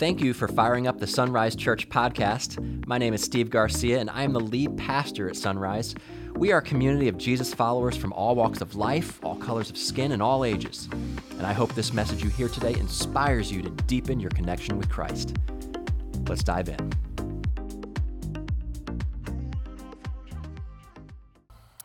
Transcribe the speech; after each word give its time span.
Thank 0.00 0.22
you 0.22 0.32
for 0.32 0.48
firing 0.48 0.86
up 0.86 0.98
the 0.98 1.06
Sunrise 1.06 1.54
Church 1.54 1.86
podcast. 1.90 2.86
My 2.86 2.96
name 2.96 3.12
is 3.12 3.22
Steve 3.22 3.50
Garcia, 3.50 4.00
and 4.00 4.08
I 4.08 4.22
am 4.22 4.32
the 4.32 4.40
lead 4.40 4.78
pastor 4.78 5.28
at 5.28 5.36
Sunrise. 5.36 5.94
We 6.36 6.52
are 6.52 6.60
a 6.60 6.62
community 6.62 7.08
of 7.08 7.18
Jesus 7.18 7.52
followers 7.52 7.98
from 7.98 8.14
all 8.14 8.34
walks 8.34 8.62
of 8.62 8.74
life, 8.74 9.22
all 9.22 9.36
colors 9.36 9.68
of 9.68 9.76
skin, 9.76 10.12
and 10.12 10.22
all 10.22 10.42
ages. 10.42 10.88
And 11.36 11.42
I 11.42 11.52
hope 11.52 11.74
this 11.74 11.92
message 11.92 12.24
you 12.24 12.30
hear 12.30 12.48
today 12.48 12.72
inspires 12.80 13.52
you 13.52 13.60
to 13.60 13.68
deepen 13.68 14.20
your 14.20 14.30
connection 14.30 14.78
with 14.78 14.88
Christ. 14.88 15.36
Let's 16.26 16.42
dive 16.42 16.70
in. 16.70 16.92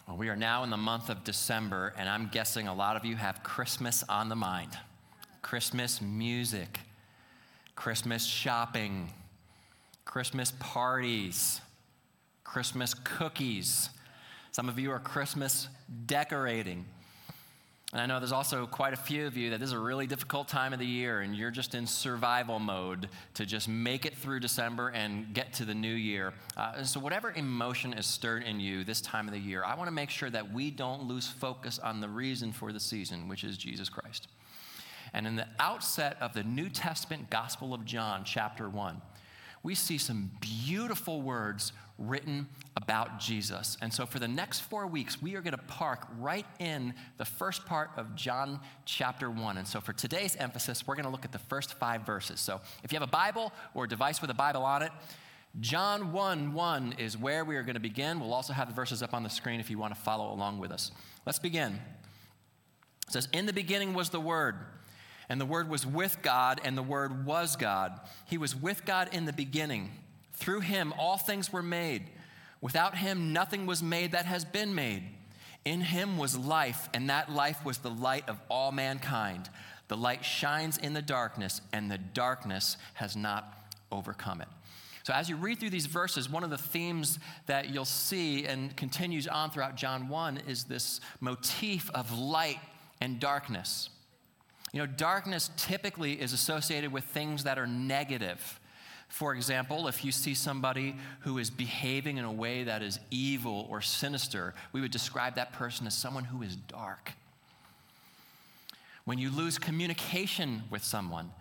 Well, 0.08 0.16
we 0.16 0.30
are 0.30 0.38
now 0.38 0.64
in 0.64 0.70
the 0.70 0.78
month 0.78 1.10
of 1.10 1.26
December, 1.26 1.94
and 1.98 2.08
I'm 2.08 2.30
guessing 2.32 2.70
a 2.70 2.74
lot 2.74 2.96
of 2.96 3.04
you 3.04 3.18
have 3.18 3.44
Christmas 3.44 4.06
on 4.08 4.30
the 4.30 4.38
mind. 4.38 4.72
Christmas 5.42 6.02
music, 6.02 6.80
Christmas 7.86 8.26
shopping, 8.26 9.14
Christmas 10.06 10.52
parties, 10.58 11.62
Christmas 12.44 12.96
cookies. 12.96 13.92
Some 14.52 14.70
of 14.70 14.80
you 14.80 14.90
are 14.90 14.98
Christmas 14.98 15.68
decorating. 16.08 16.86
And 17.94 18.02
I 18.02 18.08
know 18.08 18.20
there's 18.20 18.32
also 18.32 18.66
quite 18.66 18.94
a 18.94 18.98
few 18.98 19.28
of 19.28 19.38
you 19.38 19.52
that 19.52 19.60
this 19.60 19.68
is 19.68 19.74
a 19.74 19.80
really 19.80 20.08
difficult 20.08 20.48
time 20.48 20.74
of 20.74 20.80
the 20.80 20.86
year 20.88 21.22
and 21.22 21.36
you're 21.36 21.52
just 21.52 21.76
in 21.76 21.86
survival 21.86 22.58
mode 22.58 23.08
to 23.36 23.46
just 23.46 23.68
make 23.70 24.08
it 24.08 24.16
through 24.16 24.40
December 24.40 24.90
and 24.90 25.32
get 25.36 25.54
to 25.54 25.64
the 25.64 25.76
new 25.76 25.94
year. 25.94 26.34
Uh, 26.58 26.82
so, 26.82 27.00
whatever 27.00 27.34
emotion 27.34 27.94
is 27.94 28.08
stirred 28.08 28.42
in 28.42 28.60
you 28.60 28.84
this 28.84 29.00
time 29.00 29.28
of 29.28 29.34
the 29.36 29.40
year, 29.40 29.64
I 29.64 29.76
want 29.76 29.90
to 29.90 29.94
make 29.94 30.10
sure 30.10 30.32
that 30.32 30.52
we 30.52 30.72
don't 30.72 31.04
lose 31.04 31.28
focus 31.28 31.78
on 31.78 32.02
the 32.02 32.10
reason 32.10 32.52
for 32.52 32.74
the 32.74 32.80
season, 32.80 33.28
which 33.28 33.44
is 33.44 33.60
Jesus 33.60 33.90
Christ. 33.90 34.28
And 35.16 35.26
in 35.26 35.38
the 35.38 35.48
outset 35.60 36.18
of 36.20 36.34
the 36.34 36.44
New 36.44 36.68
Testament 36.68 37.30
Gospel 37.30 37.74
of 37.74 37.86
John, 37.86 38.24
chapter 38.26 38.70
1, 38.70 39.02
we 39.64 39.74
see 39.74 39.98
some 39.98 40.30
beautiful 40.42 41.22
words 41.22 41.72
written 41.98 42.50
about 42.76 43.18
Jesus. 43.18 43.78
And 43.82 43.94
so 43.94 44.06
for 44.06 44.20
the 44.20 44.28
next 44.28 44.60
four 44.60 44.86
weeks, 44.86 45.22
we 45.22 45.36
are 45.36 45.42
going 45.42 45.56
to 45.56 45.64
park 45.64 46.06
right 46.20 46.46
in 46.60 46.94
the 47.18 47.24
first 47.24 47.66
part 47.66 47.92
of 47.96 48.14
John 48.18 48.60
chapter 48.84 49.32
1. 49.32 49.58
And 49.58 49.66
so 49.66 49.80
for 49.80 49.94
today's 49.94 50.36
emphasis, 50.36 50.86
we're 50.86 50.96
going 50.96 51.06
to 51.06 51.10
look 51.12 51.24
at 51.24 51.32
the 51.32 51.40
first 51.40 51.76
five 51.76 52.06
verses. 52.06 52.42
So 52.42 52.60
if 52.84 52.92
you 52.92 53.00
have 53.00 53.08
a 53.08 53.12
Bible 53.12 53.54
or 53.74 53.86
a 53.86 53.88
device 53.88 54.20
with 54.20 54.30
a 54.30 54.36
Bible 54.36 54.64
on 54.64 54.82
it, 54.82 54.92
John 55.62 56.12
1 56.12 56.52
1 56.52 56.96
is 57.00 57.18
where 57.18 57.46
we 57.46 57.56
are 57.56 57.64
going 57.64 57.76
to 57.76 57.80
begin. 57.80 58.20
We'll 58.20 58.34
also 58.34 58.52
have 58.52 58.68
the 58.68 58.74
verses 58.74 59.02
up 59.02 59.14
on 59.14 59.24
the 59.24 59.30
screen 59.30 59.62
if 59.62 59.70
you 59.70 59.78
want 59.78 59.96
to 59.96 60.02
follow 60.02 60.34
along 60.34 60.60
with 60.60 60.74
us. 60.74 60.92
Let's 61.26 61.40
begin. 61.40 61.80
It 63.08 63.14
says, 63.14 63.30
In 63.32 63.46
the 63.46 63.54
beginning 63.54 63.94
was 63.94 64.10
the 64.10 64.20
Word 64.20 64.58
and 65.30 65.40
the 65.40 65.46
Word 65.46 65.70
was 65.70 65.86
with 65.86 66.22
God, 66.22 66.62
and 66.64 66.78
the 66.78 66.84
Word 66.84 67.26
was 67.26 67.56
God. 67.56 68.00
He 68.26 68.38
was 68.38 68.56
with 68.56 68.86
God 68.86 69.10
in 69.12 69.26
the 69.26 69.34
beginning. 69.34 69.92
Through 70.34 70.62
him, 70.62 70.94
all 70.98 71.18
things 71.18 71.52
were 71.52 71.64
made. 71.64 72.04
Without 72.62 72.98
him, 72.98 73.34
nothing 73.34 73.66
was 73.66 73.82
made 73.82 74.12
that 74.12 74.26
has 74.26 74.46
been 74.46 74.76
made. 74.76 75.04
In 75.64 75.82
him 75.82 76.18
was 76.18 76.38
life, 76.38 76.90
and 76.94 77.10
that 77.10 77.32
life 77.32 77.64
was 77.66 77.80
the 77.80 77.90
light 77.90 78.28
of 78.30 78.40
all 78.50 78.72
mankind. 78.72 79.50
The 79.88 79.98
light 79.98 80.24
shines 80.24 80.78
in 80.78 80.94
the 80.94 81.02
darkness, 81.02 81.62
and 81.74 81.90
the 81.90 81.98
darkness 81.98 82.78
has 82.96 83.16
not 83.16 83.72
overcome 83.92 84.42
it. 84.42 84.48
So, 85.04 85.14
as 85.14 85.30
you 85.30 85.36
read 85.36 85.60
through 85.60 85.70
these 85.70 85.86
verses, 85.86 86.28
one 86.28 86.44
of 86.44 86.50
the 86.50 86.58
themes 86.58 87.20
that 87.46 87.70
you'll 87.70 87.86
see 87.86 88.46
and 88.46 88.76
continues 88.76 89.28
on 89.28 89.52
throughout 89.52 89.76
John 89.76 90.10
1 90.10 90.42
is 90.48 90.64
this 90.64 91.00
motif 91.20 91.92
of 91.92 92.18
light 92.18 92.60
and 93.00 93.20
darkness. 93.20 93.90
You 94.76 94.82
know, 94.82 94.88
darkness 94.88 95.52
typically 95.56 96.22
is 96.22 96.34
associated 96.34 96.92
with 96.92 97.06
things 97.06 97.46
that 97.46 97.58
are 97.58 97.66
negative. 97.66 98.60
For 99.08 99.34
example, 99.34 99.88
if 99.88 100.04
you 100.04 100.12
see 100.12 100.34
somebody 100.34 100.98
who 101.22 101.38
is 101.38 101.50
behaving 101.50 102.18
in 102.18 102.26
a 102.26 102.32
way 102.32 102.66
that 102.66 102.84
is 102.84 103.00
evil 103.10 103.68
or 103.70 103.80
sinister, 103.80 104.54
we 104.74 104.82
would 104.82 104.92
describe 104.92 105.36
that 105.36 105.54
person 105.54 105.88
as 105.88 105.94
someone 105.94 106.26
who 106.26 106.42
is 106.42 106.58
dark. 106.58 107.14
When 109.06 109.18
you 109.18 109.30
lose 109.32 109.58
communication 109.58 110.64
with 110.70 110.84
someone, 110.84 111.32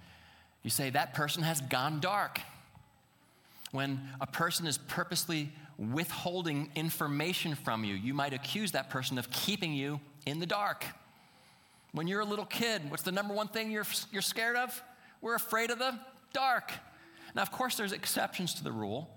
you 0.62 0.70
say 0.70 0.90
that 0.90 1.12
person 1.12 1.42
has 1.42 1.60
gone 1.60 1.98
dark. 1.98 2.40
When 3.72 4.00
a 4.20 4.28
person 4.28 4.64
is 4.68 4.78
purposely 4.78 5.50
withholding 5.76 6.70
information 6.76 7.56
from 7.56 7.82
you, 7.82 7.96
you 7.96 8.14
might 8.14 8.32
accuse 8.32 8.70
that 8.70 8.90
person 8.90 9.18
of 9.18 9.28
keeping 9.32 9.72
you 9.72 9.98
in 10.24 10.38
the 10.38 10.46
dark. 10.46 10.84
When 11.94 12.08
you're 12.08 12.20
a 12.20 12.24
little 12.24 12.44
kid, 12.44 12.90
what's 12.90 13.04
the 13.04 13.12
number 13.12 13.32
one 13.32 13.46
thing 13.46 13.70
you're, 13.70 13.86
you're 14.10 14.20
scared 14.20 14.56
of? 14.56 14.82
We're 15.20 15.36
afraid 15.36 15.70
of 15.70 15.78
the 15.78 15.96
dark. 16.32 16.72
Now, 17.36 17.42
of 17.42 17.52
course, 17.52 17.76
there's 17.76 17.92
exceptions 17.92 18.52
to 18.54 18.64
the 18.64 18.72
rule. 18.72 19.08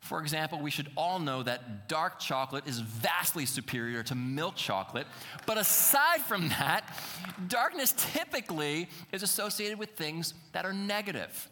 For 0.00 0.20
example, 0.20 0.58
we 0.60 0.72
should 0.72 0.90
all 0.96 1.20
know 1.20 1.44
that 1.44 1.88
dark 1.88 2.18
chocolate 2.18 2.66
is 2.66 2.80
vastly 2.80 3.46
superior 3.46 4.02
to 4.02 4.16
milk 4.16 4.56
chocolate. 4.56 5.06
But 5.46 5.56
aside 5.56 6.22
from 6.22 6.48
that, 6.48 6.98
darkness 7.46 7.94
typically 7.96 8.88
is 9.12 9.22
associated 9.22 9.78
with 9.78 9.90
things 9.90 10.34
that 10.50 10.64
are 10.64 10.72
negative. 10.72 11.48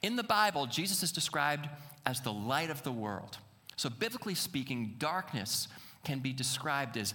In 0.00 0.14
the 0.14 0.22
Bible, 0.22 0.66
Jesus 0.66 1.02
is 1.02 1.10
described 1.10 1.68
as 2.06 2.20
the 2.20 2.32
light 2.32 2.70
of 2.70 2.84
the 2.84 2.92
world. 2.92 3.38
So, 3.74 3.90
biblically 3.90 4.36
speaking, 4.36 4.94
darkness 4.98 5.66
can 6.04 6.20
be 6.20 6.32
described 6.32 6.96
as 6.96 7.14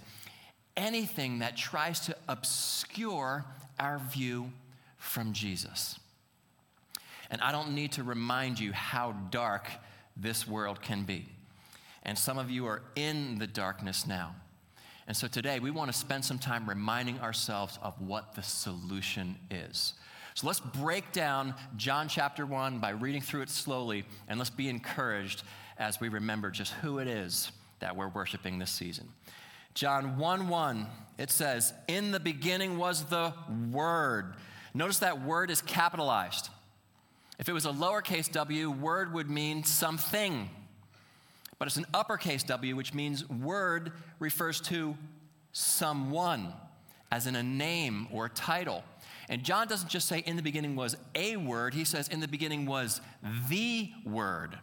anything 0.78 1.40
that 1.40 1.56
tries 1.56 2.00
to 2.00 2.16
obscure 2.28 3.44
our 3.78 3.98
view 3.98 4.50
from 4.96 5.34
Jesus. 5.34 5.98
And 7.30 7.42
I 7.42 7.52
don't 7.52 7.74
need 7.74 7.92
to 7.92 8.02
remind 8.02 8.58
you 8.58 8.72
how 8.72 9.12
dark 9.30 9.68
this 10.16 10.46
world 10.46 10.80
can 10.80 11.02
be. 11.02 11.26
And 12.04 12.16
some 12.16 12.38
of 12.38 12.50
you 12.50 12.66
are 12.66 12.80
in 12.96 13.38
the 13.38 13.46
darkness 13.46 14.06
now. 14.06 14.34
And 15.06 15.16
so 15.16 15.26
today 15.26 15.58
we 15.58 15.70
want 15.70 15.92
to 15.92 15.98
spend 15.98 16.24
some 16.24 16.38
time 16.38 16.68
reminding 16.68 17.18
ourselves 17.20 17.78
of 17.82 18.00
what 18.00 18.34
the 18.34 18.42
solution 18.42 19.36
is. 19.50 19.94
So 20.34 20.46
let's 20.46 20.60
break 20.60 21.12
down 21.12 21.54
John 21.76 22.08
chapter 22.08 22.46
1 22.46 22.78
by 22.78 22.90
reading 22.90 23.20
through 23.20 23.42
it 23.42 23.50
slowly, 23.50 24.04
and 24.28 24.38
let's 24.38 24.50
be 24.50 24.68
encouraged 24.68 25.42
as 25.78 26.00
we 26.00 26.08
remember 26.08 26.50
just 26.50 26.72
who 26.74 26.98
it 26.98 27.08
is 27.08 27.50
that 27.80 27.96
we're 27.96 28.08
worshiping 28.08 28.58
this 28.58 28.70
season. 28.70 29.08
John 29.78 30.18
1 30.18 30.48
1, 30.48 30.86
it 31.18 31.30
says, 31.30 31.72
In 31.86 32.10
the 32.10 32.18
beginning 32.18 32.78
was 32.78 33.04
the 33.04 33.32
Word. 33.70 34.34
Notice 34.74 34.98
that 34.98 35.22
word 35.22 35.52
is 35.52 35.62
capitalized. 35.62 36.48
If 37.38 37.48
it 37.48 37.52
was 37.52 37.64
a 37.64 37.70
lowercase 37.70 38.28
w, 38.32 38.72
word 38.72 39.12
would 39.12 39.30
mean 39.30 39.62
something. 39.62 40.50
But 41.60 41.68
it's 41.68 41.76
an 41.76 41.86
uppercase 41.94 42.42
W, 42.42 42.74
which 42.74 42.92
means 42.92 43.28
word 43.28 43.92
refers 44.18 44.60
to 44.62 44.96
someone, 45.52 46.54
as 47.12 47.28
in 47.28 47.36
a 47.36 47.42
name 47.44 48.08
or 48.10 48.28
title. 48.28 48.82
And 49.28 49.44
John 49.44 49.68
doesn't 49.68 49.90
just 49.90 50.08
say 50.08 50.24
in 50.26 50.34
the 50.34 50.42
beginning 50.42 50.74
was 50.74 50.96
a 51.14 51.36
word, 51.36 51.72
he 51.72 51.84
says 51.84 52.08
in 52.08 52.18
the 52.18 52.26
beginning 52.26 52.66
was 52.66 53.00
the 53.48 53.92
word. 54.04 54.58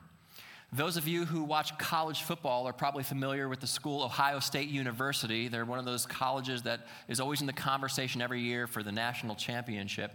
Those 0.76 0.98
of 0.98 1.08
you 1.08 1.24
who 1.24 1.44
watch 1.44 1.78
college 1.78 2.24
football 2.24 2.68
are 2.68 2.74
probably 2.74 3.04
familiar 3.04 3.48
with 3.48 3.62
the 3.62 3.68
school 3.68 4.04
Ohio 4.04 4.40
State 4.40 4.68
University. 4.68 5.48
They're 5.48 5.64
one 5.64 5.80
of 5.80 5.86
those 5.86 6.06
colleges 6.06 6.64
that 6.64 6.82
is 7.08 7.22
always 7.22 7.40
in 7.40 7.48
the 7.48 7.54
conversation 7.54 8.22
every 8.22 8.42
year 8.42 8.68
for 8.68 8.84
the 8.84 8.92
national 8.92 9.36
championship. 9.36 10.12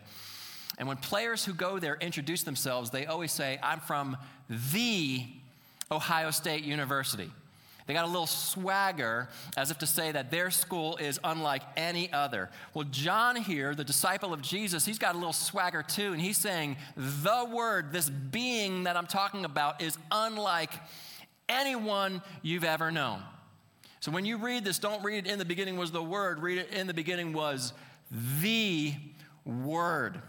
And 0.77 0.87
when 0.87 0.99
players 0.99 1.47
who 1.47 1.55
go 1.55 1.79
there 1.79 1.97
introduce 2.03 2.43
themselves, 2.43 2.91
they 2.91 3.07
always 3.07 3.33
say, 3.33 3.59
I'm 3.63 3.81
from 3.81 4.19
the 4.51 5.25
Ohio 5.91 6.31
State 6.31 6.63
University. 6.63 7.31
They 7.91 7.95
got 7.95 8.05
a 8.05 8.07
little 8.07 8.29
swagger 8.29 9.29
as 9.57 9.73
if 9.73 9.79
to 9.79 9.87
say 9.87 10.13
that 10.13 10.31
their 10.31 10.53
school 10.53 10.97
is 10.99 11.19
unlike 11.25 11.63
any 11.77 12.13
other. 12.13 12.49
Well, 12.73 12.87
John 12.89 13.35
here, 13.35 13.75
the 13.75 13.83
disciple 13.83 14.33
of 14.33 14.43
Jesus, 14.43 14.87
he's 14.87 15.01
got 15.01 15.17
a 15.17 15.19
little 15.19 15.33
swagger 15.33 15.83
too, 15.83 16.13
and 16.13 16.21
he's 16.21 16.37
saying, 16.37 16.77
The 16.97 17.45
Word, 17.53 17.93
this 17.93 18.09
being 18.09 18.85
that 18.85 18.97
I'm 18.97 19.09
talking 19.09 19.45
about, 19.45 19.83
is 19.83 19.99
unlike 20.13 20.73
anyone 21.49 22.23
you've 22.43 22.63
ever 22.63 22.93
known. 22.93 23.25
So 23.99 24.13
when 24.13 24.25
you 24.25 24.37
read 24.37 24.65
this, 24.65 24.79
don't 24.79 25.03
read 25.03 25.27
it 25.27 25.29
in 25.29 25.41
the 25.41 25.45
beginning 25.45 25.77
was 25.77 25.91
the 25.91 26.01
Word, 26.01 26.39
read 26.39 26.59
it 26.59 26.73
in 26.73 26.87
the 26.87 26.95
beginning 26.95 27.33
was 27.33 27.73
the 28.31 28.95
Word. 29.45 30.23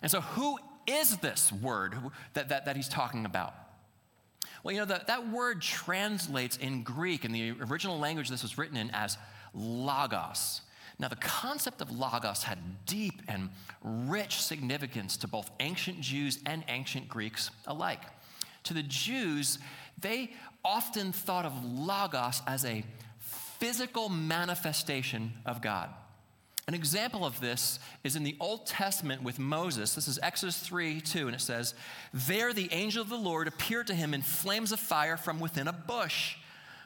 And 0.00 0.10
so, 0.10 0.22
who 0.22 0.58
is 0.86 1.18
this 1.18 1.52
Word 1.52 1.94
that, 2.32 2.48
that, 2.48 2.64
that 2.64 2.76
he's 2.76 2.88
talking 2.88 3.26
about? 3.26 3.61
Well, 4.62 4.72
you 4.72 4.80
know, 4.80 4.86
the, 4.86 5.02
that 5.06 5.28
word 5.28 5.60
translates 5.60 6.56
in 6.56 6.82
Greek, 6.82 7.24
in 7.24 7.32
the 7.32 7.52
original 7.62 7.98
language 7.98 8.28
this 8.28 8.42
was 8.42 8.58
written 8.58 8.76
in, 8.76 8.90
as 8.92 9.18
logos. 9.54 10.60
Now, 10.98 11.08
the 11.08 11.16
concept 11.16 11.80
of 11.80 11.90
logos 11.90 12.44
had 12.44 12.58
deep 12.86 13.22
and 13.26 13.50
rich 13.82 14.40
significance 14.40 15.16
to 15.18 15.28
both 15.28 15.50
ancient 15.58 16.00
Jews 16.00 16.38
and 16.46 16.62
ancient 16.68 17.08
Greeks 17.08 17.50
alike. 17.66 18.02
To 18.64 18.74
the 18.74 18.84
Jews, 18.84 19.58
they 19.98 20.30
often 20.64 21.12
thought 21.12 21.44
of 21.44 21.64
logos 21.64 22.42
as 22.46 22.64
a 22.64 22.84
physical 23.18 24.08
manifestation 24.08 25.32
of 25.44 25.60
God. 25.60 25.88
An 26.68 26.74
example 26.74 27.24
of 27.24 27.40
this 27.40 27.80
is 28.04 28.14
in 28.14 28.22
the 28.22 28.36
Old 28.38 28.66
Testament 28.66 29.22
with 29.22 29.38
Moses. 29.38 29.94
This 29.94 30.06
is 30.06 30.18
Exodus 30.22 30.58
3 30.58 31.00
2, 31.00 31.26
and 31.26 31.34
it 31.34 31.40
says, 31.40 31.74
There 32.14 32.52
the 32.52 32.72
angel 32.72 33.02
of 33.02 33.08
the 33.08 33.16
Lord 33.16 33.48
appeared 33.48 33.88
to 33.88 33.94
him 33.94 34.14
in 34.14 34.22
flames 34.22 34.70
of 34.70 34.78
fire 34.78 35.16
from 35.16 35.40
within 35.40 35.66
a 35.66 35.72
bush. 35.72 36.36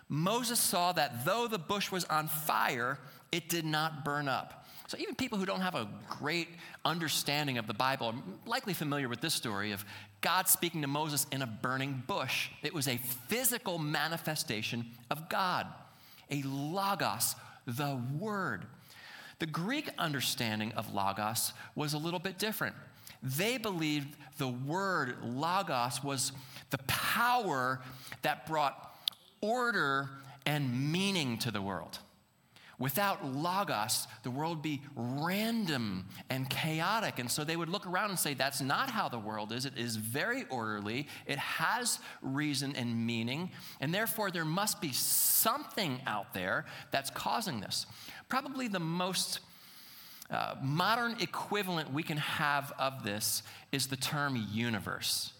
Moses 0.08 0.60
saw 0.60 0.92
that 0.92 1.24
though 1.24 1.46
the 1.46 1.58
bush 1.58 1.90
was 1.90 2.04
on 2.04 2.28
fire, 2.28 2.98
it 3.32 3.48
did 3.48 3.64
not 3.64 4.04
burn 4.04 4.28
up. 4.28 4.66
So, 4.88 4.96
even 4.98 5.16
people 5.16 5.36
who 5.36 5.44
don't 5.44 5.62
have 5.62 5.74
a 5.74 5.88
great 6.08 6.48
understanding 6.84 7.58
of 7.58 7.66
the 7.66 7.74
Bible 7.74 8.06
are 8.06 8.14
likely 8.48 8.72
familiar 8.72 9.08
with 9.08 9.20
this 9.20 9.34
story 9.34 9.72
of 9.72 9.84
God 10.20 10.48
speaking 10.48 10.80
to 10.82 10.88
Moses 10.88 11.26
in 11.32 11.42
a 11.42 11.46
burning 11.46 12.04
bush. 12.06 12.50
It 12.62 12.72
was 12.72 12.86
a 12.86 12.96
physical 12.96 13.78
manifestation 13.78 14.86
of 15.10 15.28
God, 15.28 15.66
a 16.30 16.40
logos, 16.42 17.34
the 17.66 18.00
Word. 18.16 18.66
The 19.38 19.46
Greek 19.46 19.90
understanding 19.98 20.72
of 20.72 20.94
logos 20.94 21.52
was 21.74 21.92
a 21.92 21.98
little 21.98 22.20
bit 22.20 22.38
different. 22.38 22.74
They 23.22 23.58
believed 23.58 24.16
the 24.38 24.48
word 24.48 25.16
logos 25.22 26.02
was 26.02 26.32
the 26.70 26.78
power 26.86 27.80
that 28.22 28.46
brought 28.46 28.94
order 29.40 30.10
and 30.46 30.92
meaning 30.92 31.38
to 31.38 31.50
the 31.50 31.60
world. 31.60 31.98
Without 32.78 33.24
logos, 33.24 34.06
the 34.22 34.30
world 34.30 34.58
would 34.58 34.62
be 34.62 34.82
random 34.94 36.04
and 36.28 36.48
chaotic. 36.50 37.18
And 37.18 37.30
so 37.30 37.42
they 37.42 37.56
would 37.56 37.70
look 37.70 37.86
around 37.86 38.10
and 38.10 38.18
say, 38.18 38.34
that's 38.34 38.60
not 38.60 38.90
how 38.90 39.08
the 39.08 39.18
world 39.18 39.50
is. 39.50 39.64
It 39.64 39.78
is 39.78 39.96
very 39.96 40.44
orderly, 40.50 41.08
it 41.24 41.38
has 41.38 42.00
reason 42.20 42.76
and 42.76 43.06
meaning, 43.06 43.50
and 43.80 43.94
therefore 43.94 44.30
there 44.30 44.44
must 44.44 44.82
be 44.82 44.92
something 44.92 46.00
out 46.06 46.34
there 46.34 46.66
that's 46.90 47.08
causing 47.08 47.60
this. 47.60 47.86
Probably 48.28 48.68
the 48.68 48.80
most 48.80 49.40
uh, 50.30 50.56
modern 50.60 51.16
equivalent 51.20 51.92
we 51.92 52.02
can 52.02 52.16
have 52.16 52.72
of 52.78 53.04
this 53.04 53.42
is 53.70 53.86
the 53.86 53.96
term 53.96 54.48
universe. 54.52 55.32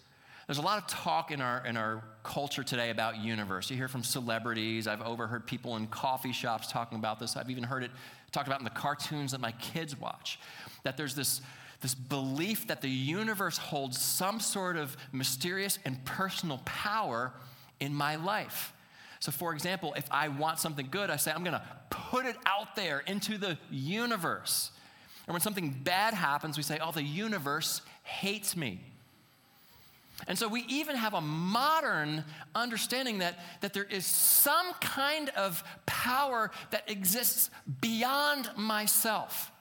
There's 0.47 0.59
a 0.59 0.61
lot 0.61 0.77
of 0.77 0.87
talk 0.87 1.31
in 1.31 1.41
our, 1.41 1.65
in 1.65 1.75
our 1.75 2.01
culture 2.23 2.63
today 2.63 2.89
about 2.89 3.17
universe. 3.17 3.69
You 3.69 3.75
hear 3.75 3.89
from 3.89 4.01
celebrities. 4.01 4.87
I've 4.87 5.01
overheard 5.01 5.45
people 5.45 5.75
in 5.75 5.87
coffee 5.87 6.31
shops 6.31 6.71
talking 6.71 6.97
about 6.97 7.19
this. 7.19 7.35
I've 7.35 7.49
even 7.49 7.65
heard 7.65 7.83
it 7.83 7.91
talked 8.31 8.47
about 8.47 8.61
in 8.61 8.63
the 8.63 8.69
cartoons 8.69 9.31
that 9.31 9.41
my 9.41 9.51
kids 9.51 9.99
watch. 9.99 10.39
That 10.83 10.95
there's 10.95 11.15
this, 11.15 11.41
this 11.81 11.93
belief 11.93 12.67
that 12.67 12.81
the 12.81 12.89
universe 12.89 13.57
holds 13.57 13.99
some 13.99 14.39
sort 14.39 14.77
of 14.77 14.95
mysterious 15.11 15.79
and 15.83 16.03
personal 16.05 16.61
power 16.63 17.33
in 17.81 17.93
my 17.93 18.15
life. 18.15 18.71
So, 19.19 19.31
for 19.31 19.53
example, 19.53 19.93
if 19.97 20.07
I 20.11 20.27
want 20.27 20.59
something 20.59 20.87
good, 20.91 21.09
I 21.09 21.15
say, 21.15 21.31
I'm 21.31 21.43
going 21.43 21.53
to 21.53 21.63
put 21.89 22.25
it 22.25 22.35
out 22.45 22.75
there 22.75 22.99
into 22.99 23.37
the 23.37 23.57
universe. 23.71 24.71
And 25.25 25.33
when 25.33 25.41
something 25.41 25.75
bad 25.83 26.13
happens, 26.13 26.55
we 26.55 26.63
say, 26.63 26.79
oh, 26.81 26.91
the 26.91 27.03
universe 27.03 27.81
hates 28.03 28.55
me. 28.55 28.81
And 30.27 30.37
so 30.37 30.47
we 30.47 30.61
even 30.67 30.95
have 30.95 31.13
a 31.13 31.21
modern 31.21 32.23
understanding 32.55 33.19
that, 33.19 33.37
that 33.61 33.73
there 33.73 33.83
is 33.83 34.05
some 34.05 34.73
kind 34.81 35.29
of 35.29 35.63
power 35.85 36.49
that 36.71 36.89
exists 36.89 37.51
beyond 37.81 38.49
myself. 38.55 39.51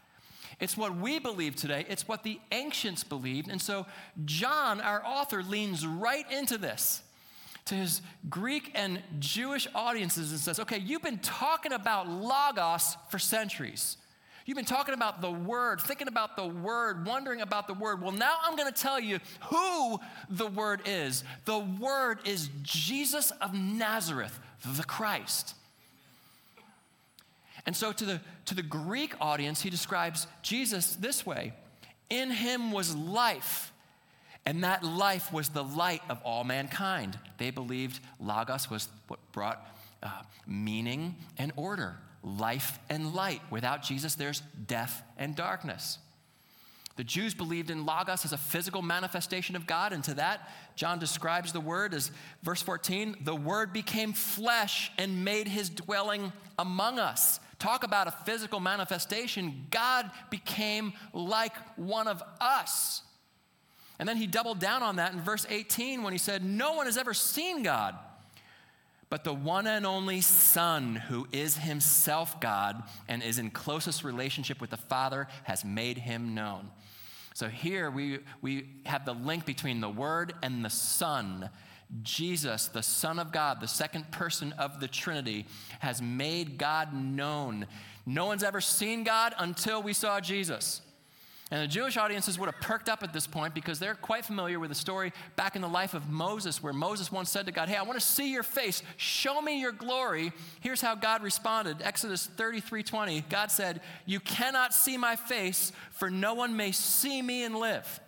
It's 0.59 0.77
what 0.77 0.97
we 0.97 1.19
believe 1.19 1.57
today, 1.57 1.85
it's 1.89 2.09
what 2.09 2.23
the 2.23 2.41
ancients 2.53 3.05
believed. 3.05 3.51
And 3.51 3.61
so 3.61 3.87
John, 4.25 4.81
our 4.81 5.05
author, 5.05 5.43
leans 5.43 5.87
right 5.87 6.31
into 6.33 6.57
this 6.57 7.03
to 7.67 7.75
his 7.75 8.01
Greek 8.31 8.73
and 8.75 9.03
Jewish 9.19 9.67
audiences 9.75 10.31
and 10.31 10.41
says, 10.41 10.61
okay, 10.61 10.79
you've 10.79 11.03
been 11.03 11.19
talking 11.19 11.73
about 11.73 12.09
Logos 12.09 12.97
for 13.11 13.19
centuries. 13.19 13.97
You've 14.47 14.57
been 14.57 14.65
talking 14.65 14.95
about 14.95 15.21
the 15.21 15.31
Word, 15.31 15.81
thinking 15.81 16.07
about 16.07 16.37
the 16.37 16.47
Word, 16.47 17.05
wondering 17.05 17.41
about 17.41 17.67
the 17.67 17.75
Word. 17.75 18.01
Well, 18.01 18.13
now 18.13 18.37
I'm 18.45 18.57
going 18.57 18.73
to 18.73 18.81
tell 18.81 19.01
you 19.01 19.19
who 19.51 19.99
the 20.31 20.47
Word 20.47 20.83
is. 20.87 21.25
The 21.45 21.59
Word 21.59 22.21
is 22.25 22.49
Jesus 22.63 23.33
of 23.41 23.55
Nazareth, 23.55 24.39
the 24.65 24.85
Christ. 24.85 25.57
And 27.67 27.75
so, 27.75 27.91
to 27.91 28.05
the, 28.05 28.21
to 28.45 28.55
the 28.55 28.63
Greek 28.63 29.15
audience, 29.21 29.63
he 29.63 29.71
describes 29.71 30.29
Jesus 30.43 30.95
this 30.95 31.27
way 31.27 31.53
In 32.09 32.31
him 32.31 32.71
was 32.71 32.95
life, 32.95 33.73
and 34.47 34.63
that 34.63 34.85
life 34.85 35.33
was 35.33 35.49
the 35.49 35.65
light 35.65 36.03
of 36.09 36.21
all 36.23 36.45
mankind. 36.45 37.19
They 37.37 37.51
believed 37.51 38.01
Logos 38.21 38.71
was 38.71 38.89
what 39.09 39.19
brought 39.33 39.67
uh, 40.03 40.23
meaning 40.47 41.17
and 41.37 41.53
order 41.57 41.97
life 42.23 42.79
and 42.89 43.15
light. 43.15 43.41
Without 43.51 43.83
Jesus, 43.83 44.15
there's 44.15 44.43
death 44.67 45.03
and 45.17 45.37
darkness. 45.37 45.99
The 46.97 47.05
Jews 47.05 47.35
believed 47.35 47.71
in 47.71 47.85
Logos 47.85 48.25
as 48.25 48.33
a 48.33 48.39
physical 48.39 48.81
manifestation 48.81 49.55
of 49.55 49.67
God, 49.67 49.93
and 49.93 50.03
to 50.05 50.15
that, 50.15 50.49
John 50.77 50.99
describes 50.99 51.53
the 51.53 51.61
Word 51.61 51.93
as, 51.93 52.11
verse 52.43 52.63
14, 52.63 53.19
the 53.21 53.37
Word 53.37 53.73
became 53.73 54.15
flesh 54.15 54.91
and 54.97 55.25
made 55.25 55.47
his 55.47 55.69
dwelling 55.69 56.33
among 56.59 56.99
us. 56.99 57.39
Talk 57.59 57.85
about 57.85 58.09
a 58.09 58.11
physical 58.11 58.61
manifestation. 58.61 59.67
God 59.71 60.11
became 60.31 60.95
like 61.13 61.55
one 61.77 62.09
of 62.09 62.23
us. 62.41 63.03
And 63.99 64.09
then 64.09 64.17
he 64.17 64.27
doubled 64.27 64.59
down 64.59 64.83
on 64.83 64.97
that 64.97 65.13
in 65.13 65.21
verse 65.21 65.47
18 65.49 66.03
when 66.03 66.13
he 66.13 66.19
said, 66.19 66.45
No 66.45 66.75
one 66.75 66.87
has 66.87 66.99
ever 66.99 67.15
seen 67.15 67.63
God 67.63 67.97
but 69.09 69.25
the 69.25 69.35
one 69.35 69.67
and 69.67 69.87
only 69.87 70.21
Son, 70.21 70.97
who 70.97 71.29
is 71.31 71.59
himself 71.59 72.41
God 72.41 72.83
and 73.07 73.23
is 73.23 73.39
in 73.39 73.51
closest 73.51 74.03
relationship 74.03 74.61
with 74.61 74.71
the 74.71 74.77
Father, 74.77 75.29
has 75.45 75.65
made 75.65 75.99
him 75.99 76.35
known. 76.35 76.71
So 77.35 77.49
here 77.49 77.91
we, 77.91 78.21
we 78.41 78.67
have 78.85 79.05
the 79.05 79.13
link 79.13 79.45
between 79.45 79.81
the 79.81 79.89
Word 79.89 80.35
and 80.43 80.65
the 80.65 80.71
Son. 80.71 81.51
Jesus, 82.03 82.67
the 82.67 82.83
Son 82.83 83.21
of 83.21 83.31
God, 83.31 83.61
the 83.61 83.69
second 83.69 84.11
person 84.11 84.53
of 84.55 84.81
the 84.81 84.89
Trinity, 84.89 85.47
has 85.79 86.03
made 86.03 86.59
God 86.59 86.93
known. 86.93 87.67
No 88.07 88.27
one's 88.27 88.43
ever 88.43 88.61
seen 88.61 89.05
God 89.05 89.35
until 89.39 89.83
we 89.83 89.93
saw 89.93 90.19
Jesus. 90.19 90.81
And 91.53 91.63
the 91.63 91.73
Jewish 91.73 91.97
audiences 91.97 92.41
would 92.41 92.47
have 92.47 92.61
perked 92.61 92.89
up 92.89 93.05
at 93.05 93.13
this 93.13 93.29
point 93.29 93.55
because 93.55 93.79
they're 93.79 93.95
quite 93.95 94.25
familiar 94.25 94.59
with 94.59 94.69
the 94.69 94.75
story 94.75 95.13
back 95.37 95.55
in 95.55 95.63
the 95.63 95.69
life 95.69 95.95
of 95.95 96.09
Moses, 96.09 96.61
where 96.61 96.73
Moses 96.73 97.13
once 97.13 97.31
said 97.31 97.47
to 97.47 97.53
God, 97.53 97.69
Hey, 97.69 97.77
I 97.77 97.83
want 97.83 98.01
to 98.01 98.05
see 98.05 98.33
your 98.33 98.43
face. 98.43 98.83
Show 98.97 99.41
me 99.41 99.61
your 99.61 99.71
glory. 99.71 100.33
Here's 100.61 100.81
how 100.81 100.97
God 100.97 101.23
responded 101.23 101.77
Exodus 101.83 102.27
33 102.27 102.83
20. 102.83 103.21
God 103.31 103.53
said, 103.53 103.81
You 104.07 104.19
cannot 104.19 104.75
see 104.75 104.97
my 104.97 105.15
face, 105.15 105.71
for 105.93 106.11
no 106.11 106.35
one 106.35 106.57
may 106.57 106.73
see 106.73 107.23
me 107.23 107.45
and 107.45 107.55
live. 107.55 108.01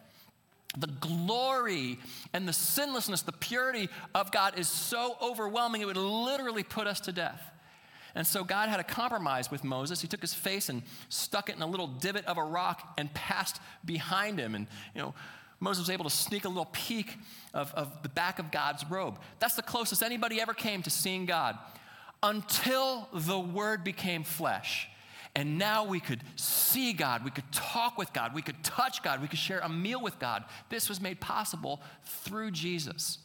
The 0.76 0.88
glory 0.88 2.00
and 2.32 2.46
the 2.46 2.52
sinlessness, 2.52 3.22
the 3.22 3.32
purity 3.32 3.88
of 4.16 4.32
God 4.32 4.58
is 4.58 4.68
so 4.68 5.16
overwhelming, 5.22 5.80
it 5.80 5.86
would 5.86 5.96
literally 5.96 6.64
put 6.64 6.88
us 6.88 6.98
to 7.00 7.12
death. 7.12 7.40
And 8.18 8.26
so 8.26 8.42
God 8.42 8.68
had 8.68 8.80
a 8.80 8.84
compromise 8.84 9.48
with 9.48 9.62
Moses. 9.62 10.00
He 10.00 10.08
took 10.08 10.20
his 10.20 10.34
face 10.34 10.68
and 10.68 10.82
stuck 11.08 11.48
it 11.48 11.54
in 11.54 11.62
a 11.62 11.66
little 11.68 11.86
divot 11.86 12.24
of 12.24 12.36
a 12.36 12.42
rock 12.42 12.94
and 12.98 13.14
passed 13.14 13.60
behind 13.84 14.40
him. 14.40 14.56
And, 14.56 14.66
you 14.92 15.00
know, 15.00 15.14
Moses 15.60 15.82
was 15.82 15.90
able 15.90 16.02
to 16.02 16.10
sneak 16.10 16.44
a 16.44 16.48
little 16.48 16.68
peek 16.72 17.16
of, 17.54 17.72
of 17.74 18.02
the 18.02 18.08
back 18.08 18.40
of 18.40 18.50
God's 18.50 18.84
robe. 18.90 19.20
That's 19.38 19.54
the 19.54 19.62
closest 19.62 20.02
anybody 20.02 20.40
ever 20.40 20.52
came 20.52 20.82
to 20.82 20.90
seeing 20.90 21.26
God 21.26 21.56
until 22.20 23.08
the 23.12 23.38
Word 23.38 23.84
became 23.84 24.24
flesh. 24.24 24.88
And 25.36 25.56
now 25.56 25.84
we 25.84 26.00
could 26.00 26.24
see 26.34 26.92
God, 26.92 27.24
we 27.24 27.30
could 27.30 27.52
talk 27.52 27.96
with 27.96 28.12
God, 28.12 28.34
we 28.34 28.42
could 28.42 28.64
touch 28.64 29.00
God, 29.04 29.22
we 29.22 29.28
could 29.28 29.38
share 29.38 29.60
a 29.60 29.68
meal 29.68 30.02
with 30.02 30.18
God. 30.18 30.42
This 30.70 30.88
was 30.88 31.00
made 31.00 31.20
possible 31.20 31.80
through 32.02 32.50
Jesus. 32.50 33.18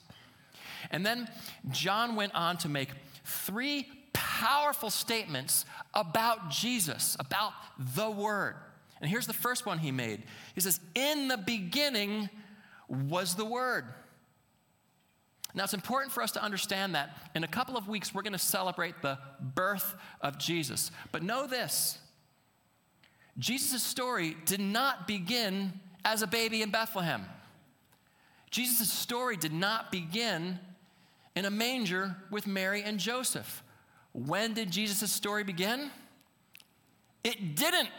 And 0.92 1.04
then 1.04 1.30
John 1.72 2.16
went 2.16 2.36
on 2.36 2.58
to 2.58 2.70
make 2.70 2.90
three 3.26 3.88
powerful 4.14 4.90
statements 4.90 5.66
about 5.94 6.50
Jesus, 6.50 7.18
about 7.20 7.54
the 7.96 8.10
Word. 8.10 8.56
And 9.02 9.10
here's 9.10 9.28
the 9.28 9.34
first 9.34 9.66
one 9.66 9.80
he 9.80 9.92
made 9.92 10.24
He 10.56 10.62
says, 10.62 10.80
In 10.96 11.28
the 11.28 11.38
beginning 11.38 12.30
was 12.88 13.36
the 13.36 13.46
Word. 13.46 13.86
Now, 15.56 15.66
it's 15.66 15.74
important 15.74 16.12
for 16.12 16.24
us 16.24 16.32
to 16.32 16.44
understand 16.44 16.96
that 16.96 17.16
in 17.36 17.44
a 17.44 17.48
couple 17.48 17.78
of 17.78 17.88
weeks, 17.88 18.14
we're 18.14 18.24
going 18.24 18.34
to 18.34 18.40
celebrate 18.40 19.02
the 19.04 19.20
birth 19.40 19.96
of 20.22 20.40
Jesus. 20.40 20.90
But 21.12 21.22
know 21.22 21.46
this 21.46 22.00
Jesus' 23.38 23.84
story 23.84 24.36
did 24.46 24.60
not 24.60 25.08
begin 25.08 25.74
as 26.06 26.22
a 26.22 26.28
baby 26.28 26.62
in 26.62 26.70
Bethlehem. 26.70 27.26
Jesus' 28.50 28.92
story 28.92 29.36
did 29.36 29.54
not 29.54 29.92
begin 29.92 30.60
in 31.36 31.46
a 31.46 31.52
manger 31.52 32.16
with 32.30 32.46
Mary 32.46 32.84
and 32.84 33.00
Joseph. 33.00 33.63
When 34.14 34.54
did 34.54 34.72
Jesus' 34.72 35.12
story 35.12 35.44
begin? 35.44 35.90
It 37.24 37.56
didn't. 37.56 37.90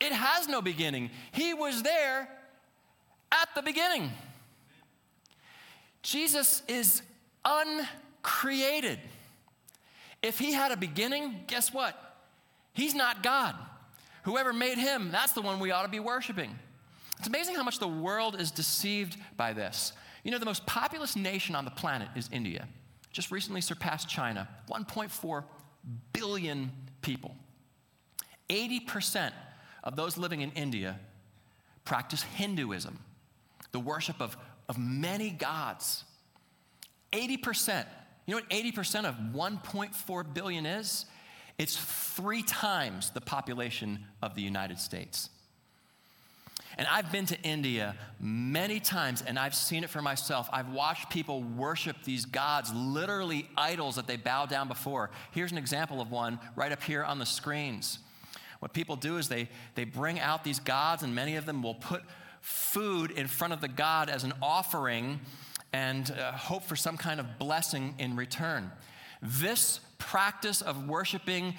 It 0.00 0.12
has 0.12 0.48
no 0.48 0.60
beginning. 0.60 1.10
He 1.30 1.54
was 1.54 1.82
there 1.82 2.28
at 3.30 3.48
the 3.54 3.62
beginning. 3.62 4.10
Jesus 6.02 6.62
is 6.66 7.02
uncreated. 7.44 8.98
If 10.22 10.38
he 10.38 10.52
had 10.52 10.72
a 10.72 10.76
beginning, 10.76 11.44
guess 11.46 11.72
what? 11.72 11.96
He's 12.72 12.94
not 12.94 13.22
God. 13.22 13.54
whoever 14.24 14.52
made 14.52 14.78
him, 14.78 15.10
that's 15.10 15.32
the 15.32 15.42
one 15.42 15.58
we 15.58 15.72
ought 15.72 15.82
to 15.82 15.88
be 15.88 15.98
worshiping. 15.98 16.56
It's 17.18 17.26
amazing 17.26 17.56
how 17.56 17.64
much 17.64 17.78
the 17.80 17.88
world 17.88 18.40
is 18.40 18.50
deceived 18.50 19.16
by 19.36 19.52
this. 19.52 19.92
You 20.22 20.30
know, 20.30 20.38
the 20.38 20.46
most 20.46 20.64
populous 20.66 21.16
nation 21.16 21.54
on 21.54 21.64
the 21.64 21.70
planet 21.70 22.08
is 22.14 22.28
India. 22.32 22.68
Just 23.12 23.30
recently 23.30 23.60
surpassed 23.60 24.08
China, 24.08 24.48
1.4 24.70 25.44
billion 26.12 26.72
people. 27.02 27.36
80% 28.48 29.32
of 29.84 29.96
those 29.96 30.16
living 30.16 30.40
in 30.40 30.50
India 30.52 30.98
practice 31.84 32.22
Hinduism, 32.22 32.98
the 33.72 33.80
worship 33.80 34.20
of, 34.20 34.36
of 34.68 34.78
many 34.78 35.30
gods. 35.30 36.04
80%. 37.12 37.84
You 38.26 38.34
know 38.34 38.40
what 38.40 38.50
80% 38.50 39.04
of 39.04 39.16
1.4 39.34 40.34
billion 40.34 40.64
is? 40.64 41.06
It's 41.58 41.76
three 41.76 42.42
times 42.42 43.10
the 43.10 43.20
population 43.20 44.04
of 44.22 44.34
the 44.34 44.42
United 44.42 44.78
States. 44.78 45.28
And 46.78 46.86
I've 46.90 47.12
been 47.12 47.26
to 47.26 47.40
India 47.42 47.94
many 48.20 48.80
times 48.80 49.22
and 49.26 49.38
I've 49.38 49.54
seen 49.54 49.84
it 49.84 49.90
for 49.90 50.02
myself. 50.02 50.48
I've 50.52 50.70
watched 50.70 51.10
people 51.10 51.42
worship 51.42 51.96
these 52.04 52.24
gods, 52.24 52.72
literally 52.72 53.48
idols 53.56 53.96
that 53.96 54.06
they 54.06 54.16
bow 54.16 54.46
down 54.46 54.68
before. 54.68 55.10
Here's 55.32 55.52
an 55.52 55.58
example 55.58 56.00
of 56.00 56.10
one 56.10 56.38
right 56.56 56.72
up 56.72 56.82
here 56.82 57.04
on 57.04 57.18
the 57.18 57.26
screens. 57.26 57.98
What 58.62 58.72
people 58.72 58.94
do 58.94 59.16
is 59.16 59.28
they, 59.28 59.48
they 59.74 59.82
bring 59.82 60.20
out 60.20 60.44
these 60.44 60.60
gods, 60.60 61.02
and 61.02 61.12
many 61.16 61.34
of 61.34 61.46
them 61.46 61.64
will 61.64 61.74
put 61.74 62.04
food 62.40 63.10
in 63.10 63.26
front 63.26 63.52
of 63.52 63.60
the 63.60 63.66
god 63.66 64.08
as 64.08 64.22
an 64.22 64.32
offering 64.40 65.18
and 65.72 66.12
uh, 66.12 66.30
hope 66.30 66.62
for 66.62 66.76
some 66.76 66.96
kind 66.96 67.18
of 67.18 67.40
blessing 67.40 67.94
in 67.98 68.14
return. 68.14 68.70
This 69.22 69.78
practice 69.98 70.62
of 70.62 70.88
worshiping 70.88 71.54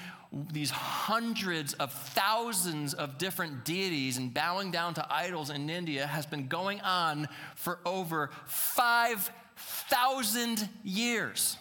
these 0.52 0.70
hundreds 0.70 1.74
of 1.76 1.94
thousands 1.94 2.94
of 2.94 3.18
different 3.18 3.64
deities 3.64 4.18
and 4.18 4.34
bowing 4.34 4.72
down 4.72 4.94
to 4.96 5.14
idols 5.14 5.50
in 5.50 5.70
India 5.70 6.06
has 6.08 6.26
been 6.26 6.48
going 6.48 6.82
on 6.82 7.30
for 7.56 7.80
over 7.86 8.32
5,000 8.46 10.68
years. 10.84 11.58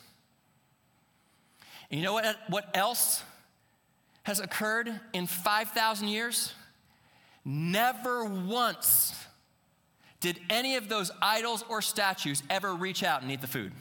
And 1.91 2.01
you 2.01 2.05
know 2.05 2.15
what, 2.15 2.37
what 2.49 2.69
else 2.75 3.23
has 4.23 4.41
occurred 4.41 4.91
in 5.13 5.27
5,000 5.27 6.09
years? 6.09 6.55
Never 7.45 8.25
once 8.25 9.15
did 10.21 10.41
any 10.49 10.77
of 10.77 10.89
those 10.89 11.11
idols 11.21 11.63
or 11.69 11.83
statues 11.83 12.43
ever 12.49 12.75
reach 12.75 13.03
out 13.03 13.21
and 13.23 13.31
eat 13.31 13.43
the 13.43 13.47
food. 13.47 13.73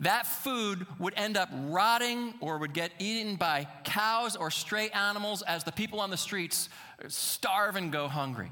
That 0.00 0.26
food 0.26 0.86
would 0.98 1.14
end 1.16 1.36
up 1.36 1.48
rotting 1.52 2.34
or 2.40 2.58
would 2.58 2.72
get 2.72 2.92
eaten 2.98 3.36
by 3.36 3.66
cows 3.84 4.36
or 4.36 4.50
stray 4.50 4.90
animals 4.90 5.42
as 5.42 5.64
the 5.64 5.72
people 5.72 6.00
on 6.00 6.10
the 6.10 6.16
streets 6.16 6.68
starve 7.08 7.74
and 7.76 7.90
go 7.90 8.06
hungry. 8.06 8.50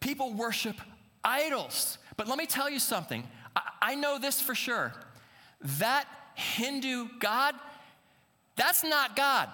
People 0.00 0.32
worship 0.32 0.76
idols. 1.22 1.98
But 2.16 2.28
let 2.28 2.38
me 2.38 2.46
tell 2.46 2.70
you 2.70 2.78
something. 2.78 3.26
I, 3.54 3.60
I 3.82 3.94
know 3.94 4.18
this 4.18 4.40
for 4.40 4.54
sure. 4.54 4.94
That 5.78 6.06
Hindu 6.34 7.08
God, 7.18 7.54
that's 8.56 8.84
not 8.84 9.16
God. 9.16 9.50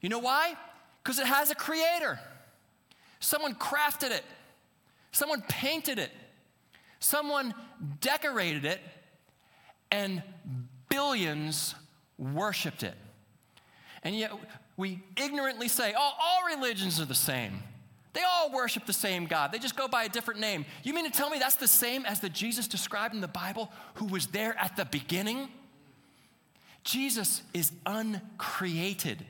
You 0.00 0.08
know 0.08 0.18
why? 0.18 0.54
Because 1.02 1.18
it 1.18 1.26
has 1.26 1.50
a 1.50 1.54
creator. 1.54 2.18
Someone 3.20 3.54
crafted 3.54 4.10
it, 4.10 4.22
someone 5.12 5.42
painted 5.48 5.98
it, 5.98 6.10
someone 7.04 7.54
decorated 8.00 8.64
it, 8.64 8.80
and 9.90 10.22
billions 10.88 11.74
worshiped 12.18 12.82
it. 12.82 12.94
And 14.02 14.16
yet 14.16 14.32
we 14.76 15.02
ignorantly 15.16 15.68
say, 15.68 15.94
oh, 15.96 16.12
all 16.20 16.56
religions 16.56 17.00
are 17.00 17.04
the 17.04 17.14
same. 17.14 17.62
They 18.12 18.22
all 18.22 18.52
worship 18.52 18.86
the 18.86 18.92
same 18.92 19.26
God. 19.26 19.50
They 19.50 19.58
just 19.58 19.76
go 19.76 19.88
by 19.88 20.04
a 20.04 20.08
different 20.08 20.40
name. 20.40 20.64
You 20.82 20.94
mean 20.94 21.04
to 21.04 21.10
tell 21.10 21.30
me 21.30 21.38
that's 21.38 21.56
the 21.56 21.68
same 21.68 22.06
as 22.06 22.20
the 22.20 22.28
Jesus 22.28 22.68
described 22.68 23.14
in 23.14 23.20
the 23.20 23.28
Bible 23.28 23.72
who 23.94 24.06
was 24.06 24.28
there 24.28 24.56
at 24.58 24.76
the 24.76 24.84
beginning? 24.84 25.48
Jesus 26.84 27.42
is 27.52 27.72
uncreated. 27.86 29.24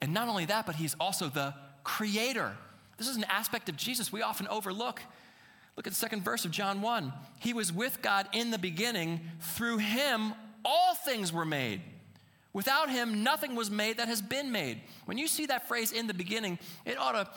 And 0.00 0.14
not 0.14 0.28
only 0.28 0.46
that, 0.46 0.64
but 0.64 0.76
he's 0.76 0.96
also 0.98 1.28
the 1.28 1.54
creator. 1.82 2.56
This 2.96 3.08
is 3.08 3.16
an 3.16 3.24
aspect 3.24 3.68
of 3.68 3.76
Jesus 3.76 4.12
we 4.12 4.22
often 4.22 4.48
overlook. 4.48 5.02
Look 5.76 5.86
at 5.86 5.92
the 5.92 5.98
second 5.98 6.22
verse 6.22 6.44
of 6.44 6.50
John 6.50 6.82
1. 6.82 7.12
He 7.40 7.52
was 7.52 7.72
with 7.72 8.00
God 8.00 8.28
in 8.32 8.50
the 8.50 8.58
beginning. 8.58 9.20
Through 9.40 9.78
him, 9.78 10.34
all 10.64 10.94
things 10.94 11.32
were 11.32 11.44
made. 11.44 11.80
Without 12.52 12.88
him, 12.88 13.24
nothing 13.24 13.56
was 13.56 13.70
made 13.70 13.96
that 13.96 14.06
has 14.06 14.22
been 14.22 14.52
made. 14.52 14.80
When 15.06 15.18
you 15.18 15.26
see 15.26 15.46
that 15.46 15.66
phrase 15.66 15.90
in 15.90 16.06
the 16.06 16.14
beginning, 16.14 16.60
it 16.84 16.96
ought 16.96 17.12
to 17.12 17.28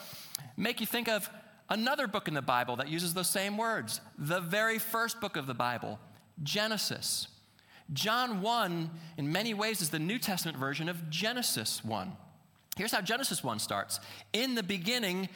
make 0.56 0.80
you 0.80 0.86
think 0.86 1.08
of 1.08 1.28
another 1.70 2.08
book 2.08 2.28
in 2.28 2.36
the 2.36 2.42
Bible 2.42 2.76
that 2.76 2.88
uses 2.88 3.16
those 3.16 3.28
same 3.28 3.58
words. 3.58 4.00
The 4.20 4.40
very 4.40 4.78
first 4.78 5.20
book 5.20 5.36
of 5.36 5.48
the 5.48 5.56
Bible, 5.56 6.00
Genesis. 6.44 7.28
John 7.94 8.42
1, 8.42 8.92
in 9.18 9.32
many 9.32 9.56
ways, 9.56 9.82
is 9.82 9.90
the 9.90 10.00
New 10.00 10.20
Testament 10.20 10.58
version 10.58 10.88
of 10.88 11.10
Genesis 11.10 11.84
1. 11.84 12.12
Here's 12.76 12.92
how 12.92 13.02
Genesis 13.02 13.44
1 13.44 13.58
starts 13.58 14.00
In 14.34 14.54
the 14.54 14.62
beginning, 14.62 15.30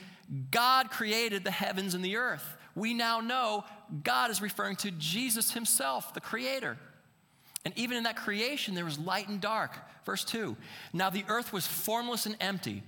God 0.51 0.91
created 0.91 1.43
the 1.43 1.51
heavens 1.51 1.96
and 1.96 2.05
the 2.05 2.17
earth. 2.17 2.58
We 2.75 2.94
now 2.94 3.20
know 3.20 3.66
God 4.04 4.32
is 4.32 4.42
referring 4.42 4.78
to 4.78 4.92
Jesus 4.92 5.51
himself, 5.51 6.13
the 6.13 6.22
creator. 6.22 6.78
And 7.66 7.78
even 7.78 7.98
in 7.98 8.04
that 8.04 8.16
creation, 8.16 8.74
there 8.74 8.86
was 8.86 8.98
light 8.98 9.28
and 9.28 9.40
dark. 9.40 9.78
Verse 10.06 10.24
2 10.24 10.56
Now 10.94 11.10
the 11.10 11.25
earth 11.28 11.54
was 11.54 11.68
formless 11.68 12.25
and 12.25 12.36
empty. 12.40 12.84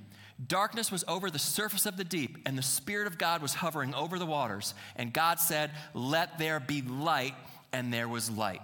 Darkness 0.47 0.91
was 0.91 1.05
over 1.07 1.29
the 1.29 1.39
surface 1.39 1.85
of 1.85 1.95
the 1.95 2.03
deep, 2.03 2.37
and 2.45 2.57
the 2.57 2.63
Spirit 2.63 3.07
of 3.07 3.17
God 3.17 3.41
was 3.41 3.53
hovering 3.53 3.93
over 3.93 4.17
the 4.17 4.25
waters. 4.25 4.73
And 4.95 5.13
God 5.13 5.39
said, 5.39 5.71
Let 5.93 6.39
there 6.39 6.59
be 6.59 6.81
light, 6.81 7.35
and 7.71 7.93
there 7.93 8.07
was 8.07 8.31
light. 8.31 8.61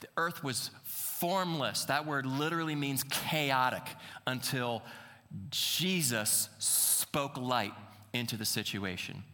The 0.00 0.08
earth 0.16 0.44
was 0.44 0.70
formless. 0.84 1.84
That 1.86 2.06
word 2.06 2.26
literally 2.26 2.76
means 2.76 3.02
chaotic 3.02 3.82
until 4.26 4.82
Jesus 5.50 6.48
spoke 6.58 7.36
light 7.36 7.74
into 8.12 8.36
the 8.36 8.44
situation. 8.44 9.24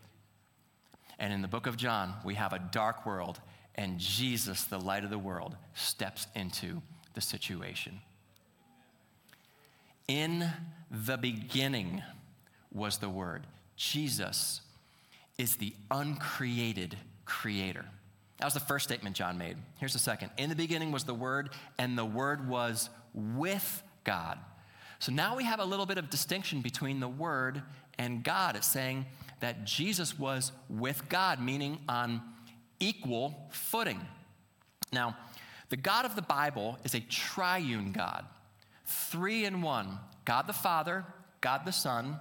And 1.19 1.33
in 1.33 1.43
the 1.43 1.49
book 1.49 1.67
of 1.67 1.77
John, 1.77 2.15
we 2.25 2.35
have 2.35 2.53
a 2.53 2.59
dark 2.59 3.07
world 3.07 3.41
and 3.77 3.99
Jesus, 3.99 4.65
the 4.65 4.79
light 4.79 5.05
of 5.05 5.11
the 5.11 5.19
world, 5.19 5.57
steps 5.75 6.27
into 6.35 6.81
the 7.15 7.21
situation. 7.21 8.01
In 10.07 10.49
the 10.91 11.17
beginning 11.17 12.03
was 12.73 12.99
the 12.99 13.09
Word. 13.09 13.47
Jesus 13.77 14.61
is 15.39 15.57
the 15.57 15.75
uncreated 15.91 16.97
creator. 17.25 17.87
That 18.39 18.45
was 18.45 18.55
the 18.55 18.61
first 18.61 18.85
statement 18.85 19.17
John 19.17 19.39
made. 19.39 19.57
Here's 19.79 19.93
the 19.93 19.99
second. 19.99 20.31
In 20.37 20.51
the 20.51 20.57
beginning 20.57 20.93
was 20.93 21.05
the 21.05 21.15
Word, 21.15 21.51
and 21.79 21.97
the 21.97 22.05
Word 22.05 22.49
was 22.49 22.91
with 23.13 23.83
God. 24.05 24.39
So 24.99 25.11
now 25.11 25.37
we 25.37 25.45
have 25.45 25.61
a 25.61 25.65
little 25.65 25.87
bit 25.87 25.99
of 25.99 26.11
distinction 26.11 26.61
between 26.61 27.01
the 27.01 27.09
Word 27.09 27.63
and 27.99 28.23
God. 28.23 28.57
It's 28.57 28.67
saying 28.67 29.07
that 29.41 29.65
Jesus 29.65 30.19
was 30.19 30.53
with 30.69 31.09
God, 31.09 31.41
meaning 31.41 31.79
on 31.89 32.23
equal 32.81 33.49
footing. 33.51 34.01
Now, 34.93 35.17
the 35.71 35.77
God 35.77 36.05
of 36.05 36.15
the 36.15 36.23
Bible 36.23 36.79
is 36.85 36.95
a 36.95 37.01
triune 37.01 37.93
God, 37.93 38.25
three 38.87 39.45
in 39.45 39.63
one 39.63 39.99
God 40.25 40.47
the 40.47 40.53
Father, 40.53 41.05
God 41.41 41.63
the 41.65 41.73
Son, 41.73 42.17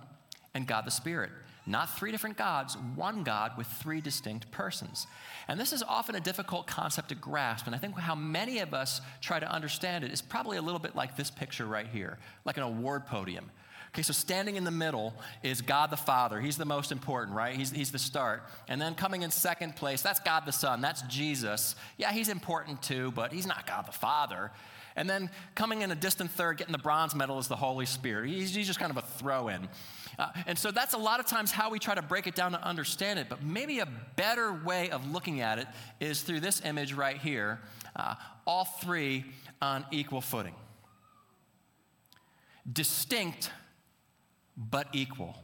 and 0.54 0.68
God 0.68 0.86
the 0.86 0.92
Spirit. 0.92 1.32
Not 1.66 1.98
three 1.98 2.12
different 2.12 2.38
gods, 2.38 2.76
one 2.96 3.24
God 3.24 3.54
with 3.58 3.68
three 3.68 4.02
distinct 4.02 4.52
persons. 4.52 5.08
And 5.48 5.58
this 5.58 5.72
is 5.72 5.82
often 5.82 6.16
a 6.16 6.20
difficult 6.20 6.68
concept 6.68 7.10
to 7.10 7.16
grasp. 7.16 7.68
And 7.68 7.76
I 7.76 7.78
think 7.78 7.98
how 7.98 8.16
many 8.16 8.60
of 8.60 8.74
us 8.74 9.00
try 9.22 9.40
to 9.40 9.50
understand 9.50 10.04
it 10.04 10.12
is 10.12 10.22
probably 10.22 10.58
a 10.58 10.62
little 10.62 10.80
bit 10.80 10.94
like 10.94 11.16
this 11.16 11.32
picture 11.32 11.66
right 11.66 11.88
here, 11.88 12.18
like 12.44 12.58
an 12.58 12.64
award 12.64 13.06
podium. 13.06 13.50
Okay, 13.94 14.02
so 14.02 14.12
standing 14.12 14.56
in 14.56 14.64
the 14.64 14.72
middle 14.72 15.14
is 15.44 15.62
God 15.62 15.92
the 15.92 15.98
Father. 15.98 16.42
He's 16.42 16.58
the 16.58 16.66
most 16.66 16.92
important, 16.92 17.38
right? 17.38 17.56
He's, 17.56 17.70
he's 17.70 17.92
the 17.92 18.00
start. 18.00 18.42
And 18.68 18.82
then 18.82 18.96
coming 18.96 19.22
in 19.22 19.30
second 19.30 19.76
place, 19.76 20.02
that's 20.02 20.20
God 20.20 20.48
the 20.48 20.52
Son. 20.52 20.82
That's 20.82 21.04
Jesus. 21.04 21.76
Yeah, 21.98 22.12
he's 22.12 22.28
important 22.28 22.82
too, 22.82 23.12
but 23.12 23.32
he's 23.32 23.46
not 23.46 23.68
God 23.68 23.86
the 23.86 23.92
Father. 23.92 24.50
And 24.96 25.08
then 25.08 25.30
coming 25.54 25.84
in 25.84 25.92
a 25.92 25.96
distant 25.96 26.32
third, 26.32 26.58
getting 26.58 26.72
the 26.72 26.80
bronze 26.80 27.14
medal 27.14 27.38
is 27.38 27.48
the 27.48 27.56
Holy 27.56 27.86
Spirit. 27.86 28.30
He's, 28.30 28.56
he's 28.56 28.66
just 28.66 28.80
kind 28.80 28.90
of 28.90 28.98
a 28.98 29.04
throw 29.04 29.50
in. 29.50 29.68
Uh, 30.18 30.30
and 30.48 30.58
so 30.58 30.72
that's 30.72 30.96
a 30.96 30.98
lot 30.98 31.20
of 31.20 31.28
times 31.28 31.52
how 31.52 31.70
we 31.70 31.78
try 31.78 31.94
to 31.94 32.02
break 32.02 32.26
it 32.26 32.34
down 32.34 32.54
to 32.54 32.64
understand 32.64 33.20
it. 33.20 33.28
But 33.30 33.44
maybe 33.44 33.78
a 33.78 33.88
better 34.16 34.54
way 34.54 34.90
of 34.90 35.12
looking 35.12 35.42
at 35.42 35.60
it 35.60 35.68
is 36.00 36.24
through 36.24 36.40
this 36.40 36.64
image 36.66 36.94
right 36.94 37.18
here 37.18 37.60
uh, 37.96 38.16
all 38.48 38.66
three 38.66 39.24
on 39.62 39.86
equal 39.92 40.22
footing. 40.22 40.56
Distinct 42.72 43.52
but 44.58 44.88
equal. 44.94 45.36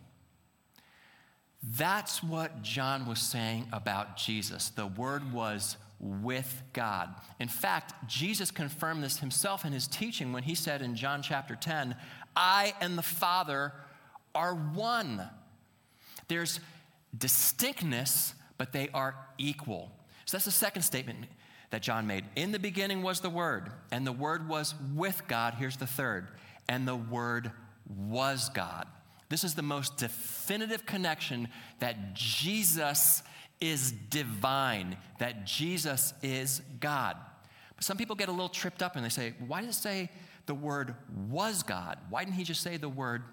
That's 1.61 2.23
what 2.23 2.61
John 2.61 3.05
was 3.05 3.19
saying 3.19 3.67
about 3.73 4.17
Jesus. 4.17 4.69
The 4.69 4.87
Word 4.87 5.33
was 5.33 5.77
with 5.99 6.63
God. 6.71 7.13
In 7.39 7.49
fact, 7.49 7.93
Jesus 8.07 8.51
confirmed 8.51 9.03
this 9.03 9.17
himself 9.17 9.65
in 9.65 9.73
his 9.73 9.87
teaching 9.87 10.31
when 10.31 10.43
he 10.43 10.55
said 10.55 10.81
in 10.81 10.95
John 10.95 11.21
chapter 11.21 11.55
10, 11.55 11.95
I 12.35 12.73
and 12.79 12.97
the 12.97 13.03
Father 13.03 13.73
are 14.33 14.55
one. 14.55 15.27
There's 16.29 16.61
distinctness, 17.17 18.33
but 18.57 18.71
they 18.71 18.87
are 18.93 19.15
equal. 19.37 19.91
So 20.25 20.37
that's 20.37 20.45
the 20.45 20.51
second 20.51 20.83
statement 20.83 21.25
that 21.71 21.81
John 21.81 22.07
made. 22.07 22.23
In 22.37 22.51
the 22.51 22.59
beginning 22.59 23.01
was 23.01 23.19
the 23.19 23.29
Word, 23.29 23.69
and 23.91 24.07
the 24.07 24.13
Word 24.13 24.47
was 24.47 24.75
with 24.95 25.23
God. 25.27 25.55
Here's 25.55 25.77
the 25.77 25.87
third, 25.87 26.29
and 26.69 26.87
the 26.87 26.95
Word 26.95 27.51
was 27.87 28.49
God. 28.49 28.87
This 29.29 29.43
is 29.43 29.53
the 29.53 29.61
most 29.61 29.97
definitive 29.97 30.85
connection 30.85 31.47
that 31.79 32.13
Jesus 32.15 33.21
is 33.61 33.91
divine, 33.91 34.97
that 35.19 35.45
Jesus 35.45 36.13
is 36.23 36.61
God. 36.79 37.15
But 37.75 37.83
some 37.83 37.97
people 37.97 38.15
get 38.15 38.29
a 38.29 38.31
little 38.31 38.49
tripped 38.49 38.81
up 38.81 38.95
and 38.95 39.05
they 39.05 39.09
say, 39.09 39.33
why 39.47 39.61
does 39.61 39.77
it 39.77 39.79
say 39.79 40.09
the 40.47 40.55
word 40.55 40.95
was 41.29 41.61
God? 41.63 41.99
Why 42.09 42.23
didn't 42.23 42.37
he 42.37 42.43
just 42.43 42.61
say 42.61 42.77
the 42.77 42.89
word 42.89 43.23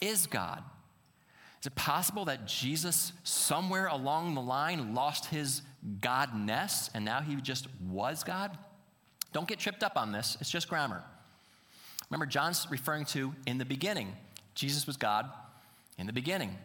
is 0.00 0.26
God? 0.26 0.62
Is 1.60 1.66
it 1.66 1.74
possible 1.74 2.24
that 2.26 2.46
Jesus, 2.46 3.12
somewhere 3.24 3.86
along 3.86 4.34
the 4.34 4.40
line, 4.40 4.94
lost 4.94 5.26
his 5.26 5.62
godness 6.00 6.90
and 6.94 7.04
now 7.04 7.20
he 7.20 7.36
just 7.36 7.66
was 7.86 8.24
God? 8.24 8.56
Don't 9.32 9.48
get 9.48 9.58
tripped 9.58 9.82
up 9.82 9.96
on 9.96 10.12
this, 10.12 10.36
it's 10.40 10.50
just 10.50 10.68
grammar. 10.68 11.02
Remember, 12.08 12.26
John's 12.26 12.66
referring 12.70 13.04
to 13.06 13.34
in 13.46 13.58
the 13.58 13.64
beginning. 13.64 14.14
Jesus 14.56 14.86
was 14.86 14.96
God 14.96 15.30
in 15.98 16.06
the 16.06 16.12
beginning. 16.12 16.56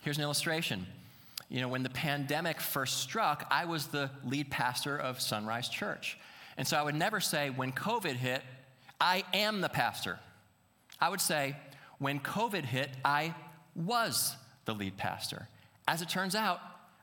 Here's 0.00 0.16
an 0.16 0.24
illustration. 0.24 0.86
You 1.48 1.60
know, 1.60 1.68
when 1.68 1.84
the 1.84 1.90
pandemic 1.90 2.60
first 2.60 2.98
struck, 2.98 3.46
I 3.50 3.66
was 3.66 3.86
the 3.86 4.10
lead 4.24 4.50
pastor 4.50 4.96
of 4.96 5.20
Sunrise 5.20 5.68
Church. 5.68 6.18
And 6.56 6.66
so 6.66 6.76
I 6.76 6.82
would 6.82 6.94
never 6.94 7.20
say, 7.20 7.50
when 7.50 7.70
COVID 7.70 8.14
hit, 8.14 8.42
I 9.00 9.22
am 9.34 9.60
the 9.60 9.68
pastor. 9.68 10.18
I 11.00 11.10
would 11.10 11.20
say, 11.20 11.54
when 11.98 12.18
COVID 12.18 12.64
hit, 12.64 12.90
I 13.04 13.34
was 13.74 14.34
the 14.64 14.74
lead 14.74 14.96
pastor. 14.96 15.46
As 15.86 16.02
it 16.02 16.08
turns 16.08 16.34
out, 16.34 16.60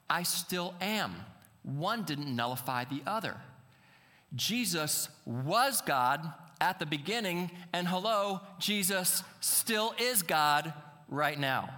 I 0.10 0.24
still 0.24 0.74
am. 0.82 1.16
One 1.62 2.04
didn't 2.04 2.36
nullify 2.36 2.86
the 2.86 3.02
other. 3.06 3.38
Jesus 4.36 5.10
was 5.26 5.82
God 5.82 6.34
at 6.64 6.80
the 6.80 6.86
beginning, 6.86 7.52
and 7.74 7.86
hello, 7.86 8.40
Jesus 8.58 9.22
still 9.42 9.94
is 10.00 10.22
God 10.24 10.74
right 11.10 11.38
now. 11.38 11.70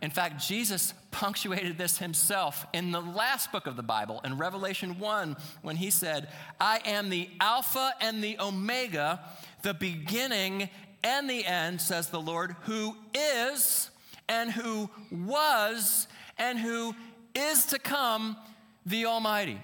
In 0.00 0.10
fact, 0.10 0.42
Jesus 0.42 0.94
punctuated 1.10 1.76
this 1.76 1.98
himself 1.98 2.66
in 2.72 2.92
the 2.92 3.00
last 3.02 3.52
book 3.52 3.66
of 3.66 3.76
the 3.76 3.82
Bible, 3.82 4.22
in 4.24 4.38
Revelation 4.38 4.98
1, 4.98 5.36
when 5.60 5.76
he 5.76 5.90
said, 5.90 6.30
I 6.58 6.80
am 6.86 7.10
the 7.10 7.28
Alpha 7.42 7.92
and 8.00 8.24
the 8.24 8.40
Omega, 8.40 9.20
the 9.60 9.74
beginning 9.74 10.70
and 11.04 11.28
the 11.28 11.44
end, 11.44 11.82
says 11.82 12.08
the 12.08 12.20
Lord, 12.20 12.56
who 12.62 12.96
is 13.14 13.90
and 14.30 14.50
who 14.50 14.88
was 15.10 16.08
and 16.38 16.58
who 16.58 16.94
is 17.34 17.66
to 17.66 17.78
come, 17.78 18.38
the 18.86 19.04
Almighty. 19.04 19.60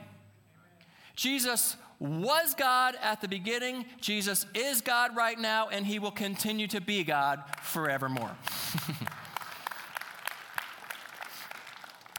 Jesus 1.17 1.75
was 2.01 2.55
God 2.55 2.95
at 3.03 3.21
the 3.21 3.29
beginning, 3.29 3.85
Jesus 4.01 4.47
is 4.55 4.81
God 4.81 5.17
right 5.17 5.39
now, 5.39 5.69
and 5.69 5.85
he 5.85 5.99
will 5.99 6.13
continue 6.13 6.67
to 6.69 6.81
be 6.81 7.05
God 7.05 7.43
forevermore. 7.63 8.37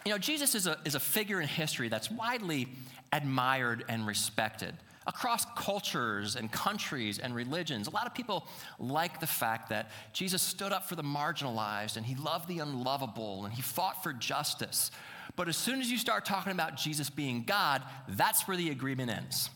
You 0.09 0.15
know, 0.15 0.17
Jesus 0.17 0.55
is 0.55 0.65
a, 0.65 0.75
is 0.85 0.95
a 0.95 0.99
figure 0.99 1.39
in 1.39 1.47
history 1.47 1.87
that's 1.87 2.09
widely 2.09 2.67
admired 3.11 3.83
and 3.89 4.07
respected 4.07 4.73
across 5.05 5.45
cultures 5.55 6.35
and 6.35 6.51
countries 6.51 7.19
and 7.19 7.35
religions. 7.35 7.85
A 7.85 7.91
lot 7.91 8.07
of 8.07 8.15
people 8.15 8.47
like 8.79 9.19
the 9.19 9.27
fact 9.27 9.69
that 9.69 9.91
Jesus 10.11 10.41
stood 10.41 10.71
up 10.71 10.89
for 10.89 10.95
the 10.95 11.03
marginalized 11.03 11.95
and 11.95 12.07
he 12.07 12.15
loved 12.15 12.47
the 12.47 12.57
unlovable 12.57 13.45
and 13.45 13.53
he 13.53 13.61
fought 13.61 14.01
for 14.01 14.11
justice. 14.11 14.89
But 15.35 15.47
as 15.47 15.57
soon 15.57 15.79
as 15.79 15.91
you 15.91 15.97
start 15.99 16.25
talking 16.25 16.53
about 16.53 16.75
Jesus 16.75 17.11
being 17.11 17.43
God, 17.43 17.83
that's 18.07 18.47
where 18.47 18.57
the 18.57 18.71
agreement 18.71 19.11
ends. 19.11 19.51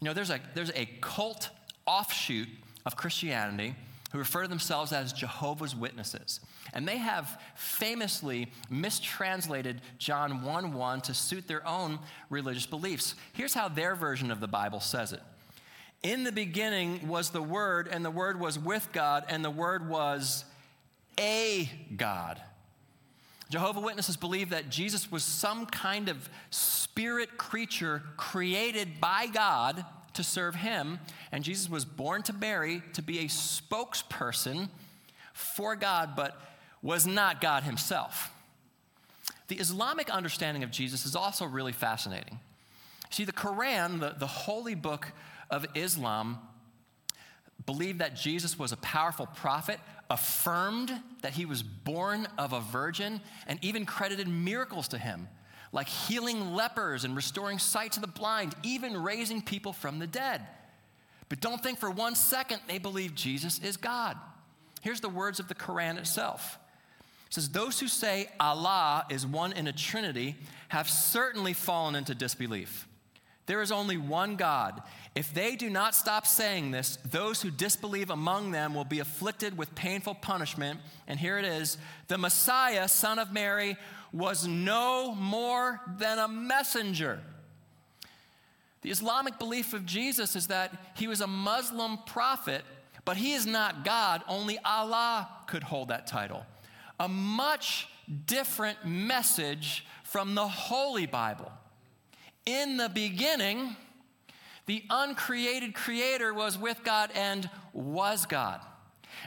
You 0.00 0.06
know, 0.06 0.14
there's 0.14 0.30
a, 0.30 0.40
there's 0.54 0.72
a 0.74 0.86
cult 1.00 1.50
offshoot 1.86 2.48
of 2.84 2.96
Christianity 2.96 3.74
who 4.12 4.18
refer 4.18 4.42
to 4.42 4.48
themselves 4.48 4.92
as 4.92 5.12
Jehovah's 5.12 5.74
Witnesses. 5.74 6.40
And 6.72 6.86
they 6.86 6.98
have 6.98 7.40
famously 7.54 8.50
mistranslated 8.70 9.80
John 9.98 10.42
1 10.42 10.72
1 10.72 11.00
to 11.02 11.14
suit 11.14 11.48
their 11.48 11.66
own 11.66 11.98
religious 12.30 12.66
beliefs. 12.66 13.14
Here's 13.32 13.54
how 13.54 13.68
their 13.68 13.94
version 13.94 14.30
of 14.30 14.40
the 14.40 14.48
Bible 14.48 14.80
says 14.80 15.12
it 15.12 15.22
In 16.02 16.24
the 16.24 16.32
beginning 16.32 17.08
was 17.08 17.30
the 17.30 17.42
Word, 17.42 17.88
and 17.90 18.04
the 18.04 18.10
Word 18.10 18.38
was 18.40 18.58
with 18.58 18.88
God, 18.92 19.24
and 19.28 19.44
the 19.44 19.50
Word 19.50 19.88
was 19.88 20.44
a 21.18 21.68
God. 21.96 22.40
Jehovah 23.48 23.80
Witnesses 23.80 24.16
believe 24.16 24.50
that 24.50 24.70
Jesus 24.70 25.10
was 25.10 25.22
some 25.22 25.66
kind 25.66 26.08
of 26.08 26.28
spirit 26.50 27.38
creature 27.38 28.02
created 28.16 29.00
by 29.00 29.26
God 29.26 29.84
to 30.14 30.24
serve 30.24 30.56
him, 30.56 30.98
and 31.30 31.44
Jesus 31.44 31.68
was 31.68 31.84
born 31.84 32.22
to 32.22 32.32
Mary 32.32 32.82
to 32.94 33.02
be 33.02 33.20
a 33.20 33.24
spokesperson 33.24 34.68
for 35.32 35.76
God, 35.76 36.16
but 36.16 36.40
was 36.82 37.06
not 37.06 37.40
God 37.40 37.62
himself. 37.62 38.32
The 39.48 39.56
Islamic 39.56 40.10
understanding 40.10 40.64
of 40.64 40.70
Jesus 40.70 41.06
is 41.06 41.14
also 41.14 41.44
really 41.44 41.72
fascinating. 41.72 42.40
See, 43.10 43.24
the 43.24 43.32
Quran, 43.32 44.00
the, 44.00 44.14
the 44.18 44.26
holy 44.26 44.74
book 44.74 45.12
of 45.50 45.66
Islam, 45.74 46.38
believed 47.64 48.00
that 48.00 48.14
Jesus 48.14 48.58
was 48.58 48.72
a 48.72 48.76
powerful 48.76 49.26
prophet, 49.26 49.80
affirmed 50.10 50.92
that 51.22 51.32
he 51.32 51.46
was 51.46 51.62
born 51.62 52.28
of 52.38 52.52
a 52.52 52.60
virgin, 52.60 53.20
and 53.46 53.58
even 53.62 53.86
credited 53.86 54.28
miracles 54.28 54.88
to 54.88 54.98
him 54.98 55.28
like 55.76 55.88
healing 55.88 56.54
lepers 56.54 57.04
and 57.04 57.14
restoring 57.14 57.58
sight 57.58 57.92
to 57.92 58.00
the 58.00 58.06
blind, 58.06 58.54
even 58.62 58.96
raising 58.96 59.42
people 59.42 59.74
from 59.74 59.98
the 59.98 60.06
dead. 60.06 60.40
But 61.28 61.40
don't 61.40 61.62
think 61.62 61.78
for 61.78 61.90
one 61.90 62.14
second 62.14 62.60
they 62.66 62.78
believe 62.78 63.14
Jesus 63.14 63.58
is 63.62 63.76
God. 63.76 64.16
Here's 64.80 65.00
the 65.00 65.08
words 65.08 65.38
of 65.38 65.48
the 65.48 65.54
Quran 65.54 65.98
itself. 65.98 66.58
It 67.26 67.34
says, 67.34 67.50
Those 67.50 67.78
who 67.78 67.88
say 67.88 68.30
Allah 68.40 69.04
is 69.10 69.26
one 69.26 69.52
in 69.52 69.66
a 69.66 69.72
trinity 69.72 70.36
have 70.68 70.88
certainly 70.88 71.52
fallen 71.52 71.94
into 71.94 72.14
disbelief. 72.14 72.88
There 73.46 73.62
is 73.62 73.70
only 73.70 73.96
one 73.96 74.36
God. 74.36 74.82
If 75.14 75.32
they 75.32 75.54
do 75.56 75.70
not 75.70 75.94
stop 75.94 76.26
saying 76.26 76.72
this, 76.72 76.98
those 77.08 77.40
who 77.40 77.50
disbelieve 77.50 78.10
among 78.10 78.50
them 78.50 78.74
will 78.74 78.84
be 78.84 78.98
afflicted 78.98 79.56
with 79.56 79.74
painful 79.74 80.16
punishment. 80.16 80.80
And 81.06 81.18
here 81.18 81.38
it 81.38 81.44
is 81.44 81.78
the 82.08 82.18
Messiah, 82.18 82.88
son 82.88 83.18
of 83.18 83.32
Mary, 83.32 83.76
was 84.12 84.46
no 84.46 85.14
more 85.14 85.80
than 85.98 86.18
a 86.18 86.28
messenger. 86.28 87.20
The 88.82 88.90
Islamic 88.90 89.38
belief 89.38 89.74
of 89.74 89.86
Jesus 89.86 90.36
is 90.36 90.48
that 90.48 90.76
he 90.94 91.08
was 91.08 91.20
a 91.20 91.26
Muslim 91.26 91.98
prophet, 92.06 92.62
but 93.04 93.16
he 93.16 93.32
is 93.32 93.46
not 93.46 93.84
God. 93.84 94.22
Only 94.28 94.58
Allah 94.64 95.28
could 95.46 95.62
hold 95.62 95.88
that 95.88 96.06
title. 96.06 96.44
A 96.98 97.08
much 97.08 97.88
different 98.26 98.84
message 98.84 99.86
from 100.04 100.34
the 100.34 100.46
Holy 100.46 101.06
Bible. 101.06 101.52
In 102.46 102.76
the 102.76 102.88
beginning, 102.88 103.76
the 104.66 104.84
uncreated 104.88 105.74
creator 105.74 106.32
was 106.32 106.56
with 106.56 106.82
God 106.84 107.10
and 107.14 107.50
was 107.72 108.26
God. 108.26 108.60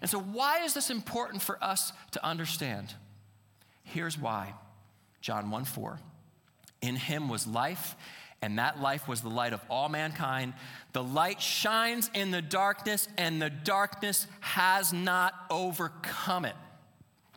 And 0.02 0.10
so, 0.10 0.20
why 0.20 0.64
is 0.64 0.74
this 0.74 0.90
important 0.90 1.42
for 1.42 1.62
us 1.64 1.94
to 2.12 2.26
understand? 2.26 2.94
Here's 3.84 4.18
why. 4.18 4.54
John 5.22 5.52
1 5.52 5.66
4. 5.66 6.00
In 6.82 6.96
him 6.96 7.28
was 7.28 7.46
life, 7.46 7.96
and 8.42 8.58
that 8.58 8.80
life 8.80 9.08
was 9.08 9.22
the 9.22 9.30
light 9.30 9.52
of 9.52 9.62
all 9.70 9.90
mankind. 9.90 10.54
The 10.94 11.04
light 11.04 11.42
shines 11.42 12.10
in 12.14 12.32
the 12.32 12.42
darkness, 12.42 13.08
and 13.18 13.42
the 13.42 13.50
darkness 13.50 14.28
has 14.40 14.94
not 14.94 15.34
overcome 15.50 16.46
it. 16.46 16.56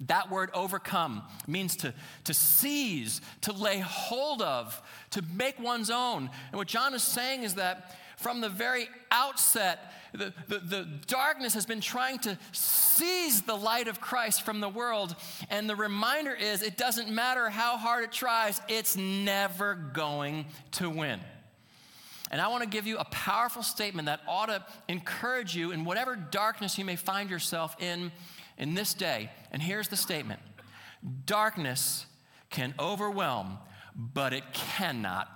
That 0.06 0.30
word 0.30 0.50
overcome 0.52 1.22
means 1.46 1.76
to, 1.76 1.94
to 2.24 2.34
seize, 2.34 3.20
to 3.42 3.52
lay 3.52 3.78
hold 3.78 4.42
of, 4.42 4.80
to 5.10 5.22
make 5.34 5.60
one's 5.60 5.90
own. 5.90 6.28
And 6.50 6.58
what 6.58 6.68
John 6.68 6.94
is 6.94 7.02
saying 7.02 7.44
is 7.44 7.54
that 7.54 7.96
from 8.16 8.40
the 8.40 8.48
very 8.48 8.88
outset, 9.10 9.92
the, 10.12 10.32
the, 10.48 10.58
the, 10.58 10.88
darkness 11.06 11.54
has 11.54 11.66
been 11.66 11.80
trying 11.80 12.18
to 12.20 12.38
seize 12.52 13.42
the 13.42 13.56
light 13.56 13.88
of 13.88 14.00
Christ 14.00 14.42
from 14.42 14.60
the 14.60 14.68
world. 14.68 15.16
And 15.50 15.68
the 15.68 15.76
reminder 15.76 16.34
is 16.34 16.62
it 16.62 16.76
doesn't 16.76 17.08
matter 17.08 17.48
how 17.48 17.76
hard 17.76 18.04
it 18.04 18.12
tries, 18.12 18.60
it's 18.68 18.96
never 18.96 19.74
going 19.74 20.46
to 20.72 20.90
win. 20.90 21.20
And 22.30 22.40
I 22.40 22.48
want 22.48 22.62
to 22.62 22.68
give 22.68 22.86
you 22.86 22.98
a 22.98 23.04
powerful 23.04 23.62
statement 23.62 24.06
that 24.06 24.20
ought 24.26 24.46
to 24.46 24.64
encourage 24.88 25.54
you 25.54 25.72
in 25.72 25.84
whatever 25.84 26.16
darkness 26.16 26.78
you 26.78 26.84
may 26.84 26.96
find 26.96 27.28
yourself 27.28 27.76
in 27.80 28.10
in 28.62 28.74
this 28.74 28.94
day. 28.94 29.28
And 29.50 29.60
here's 29.60 29.88
the 29.88 29.96
statement 29.96 30.40
Darkness 31.26 32.06
can 32.48 32.74
overwhelm, 32.78 33.58
but 33.94 34.32
it 34.32 34.44
cannot 34.54 35.28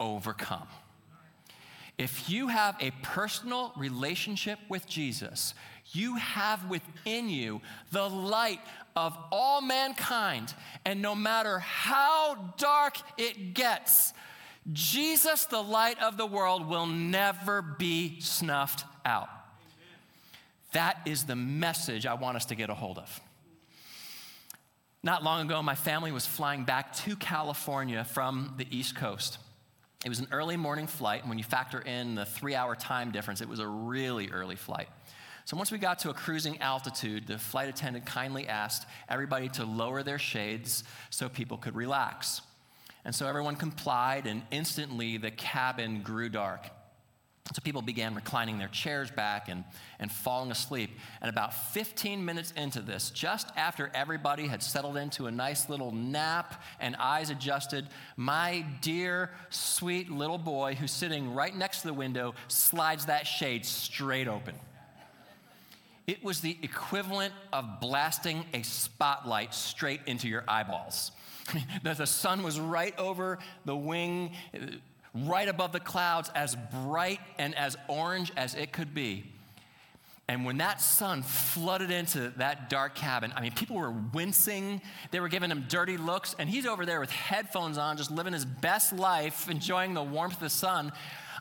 overcome. 0.00 0.66
If 1.98 2.30
you 2.30 2.48
have 2.48 2.76
a 2.80 2.90
personal 3.02 3.72
relationship 3.76 4.58
with 4.70 4.86
Jesus, 4.88 5.54
you 5.92 6.16
have 6.16 6.70
within 6.70 7.28
you 7.28 7.60
the 7.90 8.08
light 8.08 8.60
of 8.96 9.16
all 9.30 9.60
mankind. 9.60 10.54
And 10.86 11.02
no 11.02 11.14
matter 11.14 11.58
how 11.58 12.54
dark 12.56 12.96
it 13.18 13.52
gets, 13.52 14.14
Jesus, 14.72 15.44
the 15.44 15.62
light 15.62 16.00
of 16.00 16.16
the 16.16 16.26
world, 16.26 16.66
will 16.66 16.86
never 16.86 17.60
be 17.60 18.18
snuffed 18.20 18.86
out. 19.04 19.28
That 20.72 20.98
is 21.04 21.24
the 21.24 21.36
message 21.36 22.06
I 22.06 22.14
want 22.14 22.36
us 22.36 22.46
to 22.46 22.54
get 22.54 22.70
a 22.70 22.74
hold 22.74 22.98
of. 22.98 23.20
Not 25.02 25.24
long 25.24 25.44
ago, 25.46 25.62
my 25.62 25.74
family 25.74 26.12
was 26.12 26.26
flying 26.26 26.64
back 26.64 26.94
to 26.98 27.16
California 27.16 28.04
from 28.04 28.54
the 28.56 28.66
East 28.70 28.96
Coast. 28.96 29.38
It 30.04 30.08
was 30.08 30.20
an 30.20 30.28
early 30.32 30.56
morning 30.56 30.86
flight, 30.86 31.20
and 31.20 31.28
when 31.28 31.38
you 31.38 31.44
factor 31.44 31.80
in 31.80 32.14
the 32.14 32.24
three 32.24 32.54
hour 32.54 32.74
time 32.74 33.10
difference, 33.10 33.40
it 33.40 33.48
was 33.48 33.58
a 33.58 33.66
really 33.66 34.30
early 34.30 34.56
flight. 34.56 34.88
So 35.44 35.56
once 35.56 35.72
we 35.72 35.78
got 35.78 35.98
to 36.00 36.10
a 36.10 36.14
cruising 36.14 36.60
altitude, 36.60 37.26
the 37.26 37.36
flight 37.36 37.68
attendant 37.68 38.06
kindly 38.06 38.46
asked 38.46 38.86
everybody 39.08 39.48
to 39.50 39.64
lower 39.64 40.02
their 40.02 40.18
shades 40.18 40.84
so 41.10 41.28
people 41.28 41.56
could 41.58 41.74
relax. 41.74 42.40
And 43.04 43.12
so 43.12 43.26
everyone 43.26 43.56
complied, 43.56 44.28
and 44.28 44.42
instantly 44.52 45.16
the 45.16 45.32
cabin 45.32 46.02
grew 46.02 46.28
dark. 46.28 46.70
So 47.50 47.60
people 47.60 47.82
began 47.82 48.14
reclining 48.14 48.58
their 48.58 48.68
chairs 48.68 49.10
back 49.10 49.48
and, 49.48 49.64
and 49.98 50.10
falling 50.10 50.52
asleep. 50.52 50.90
And 51.20 51.28
about 51.28 51.52
15 51.72 52.24
minutes 52.24 52.52
into 52.56 52.80
this, 52.80 53.10
just 53.10 53.48
after 53.56 53.90
everybody 53.94 54.46
had 54.46 54.62
settled 54.62 54.96
into 54.96 55.26
a 55.26 55.30
nice 55.30 55.68
little 55.68 55.90
nap 55.90 56.62
and 56.78 56.94
eyes 56.96 57.30
adjusted, 57.30 57.88
my 58.16 58.64
dear, 58.80 59.30
sweet 59.50 60.08
little 60.08 60.38
boy 60.38 60.76
who's 60.76 60.92
sitting 60.92 61.34
right 61.34 61.54
next 61.54 61.80
to 61.80 61.88
the 61.88 61.94
window 61.94 62.34
slides 62.46 63.06
that 63.06 63.26
shade 63.26 63.66
straight 63.66 64.28
open. 64.28 64.54
It 66.06 66.22
was 66.22 66.40
the 66.40 66.56
equivalent 66.62 67.34
of 67.52 67.80
blasting 67.80 68.44
a 68.54 68.62
spotlight 68.62 69.52
straight 69.52 70.00
into 70.06 70.28
your 70.28 70.44
eyeballs. 70.46 71.10
the 71.82 72.06
sun 72.06 72.42
was 72.42 72.58
right 72.58 72.96
over 72.98 73.38
the 73.64 73.76
wing 73.76 74.32
right 75.14 75.48
above 75.48 75.72
the 75.72 75.80
clouds, 75.80 76.30
as 76.34 76.56
bright 76.84 77.20
and 77.38 77.54
as 77.54 77.76
orange 77.88 78.32
as 78.36 78.54
it 78.54 78.72
could 78.72 78.94
be. 78.94 79.24
And 80.28 80.44
when 80.46 80.58
that 80.58 80.80
sun 80.80 81.22
flooded 81.22 81.90
into 81.90 82.32
that 82.36 82.70
dark 82.70 82.94
cabin, 82.94 83.32
I 83.36 83.40
mean, 83.40 83.52
people 83.52 83.76
were 83.76 83.90
wincing. 83.90 84.80
They 85.10 85.20
were 85.20 85.28
giving 85.28 85.50
him 85.50 85.66
dirty 85.68 85.96
looks. 85.96 86.34
And 86.38 86.48
he's 86.48 86.64
over 86.64 86.86
there 86.86 87.00
with 87.00 87.10
headphones 87.10 87.76
on, 87.76 87.96
just 87.96 88.10
living 88.10 88.32
his 88.32 88.44
best 88.44 88.92
life, 88.92 89.50
enjoying 89.50 89.94
the 89.94 90.02
warmth 90.02 90.34
of 90.34 90.40
the 90.40 90.48
sun. 90.48 90.92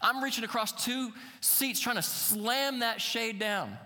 I'm 0.02 0.24
reaching 0.24 0.44
across 0.44 0.84
two 0.84 1.14
seats 1.40 1.80
trying 1.80 1.98
to 1.98 2.02
slam 2.02 2.80
that 2.80 3.00
shade 3.00 3.40
down. 3.40 3.78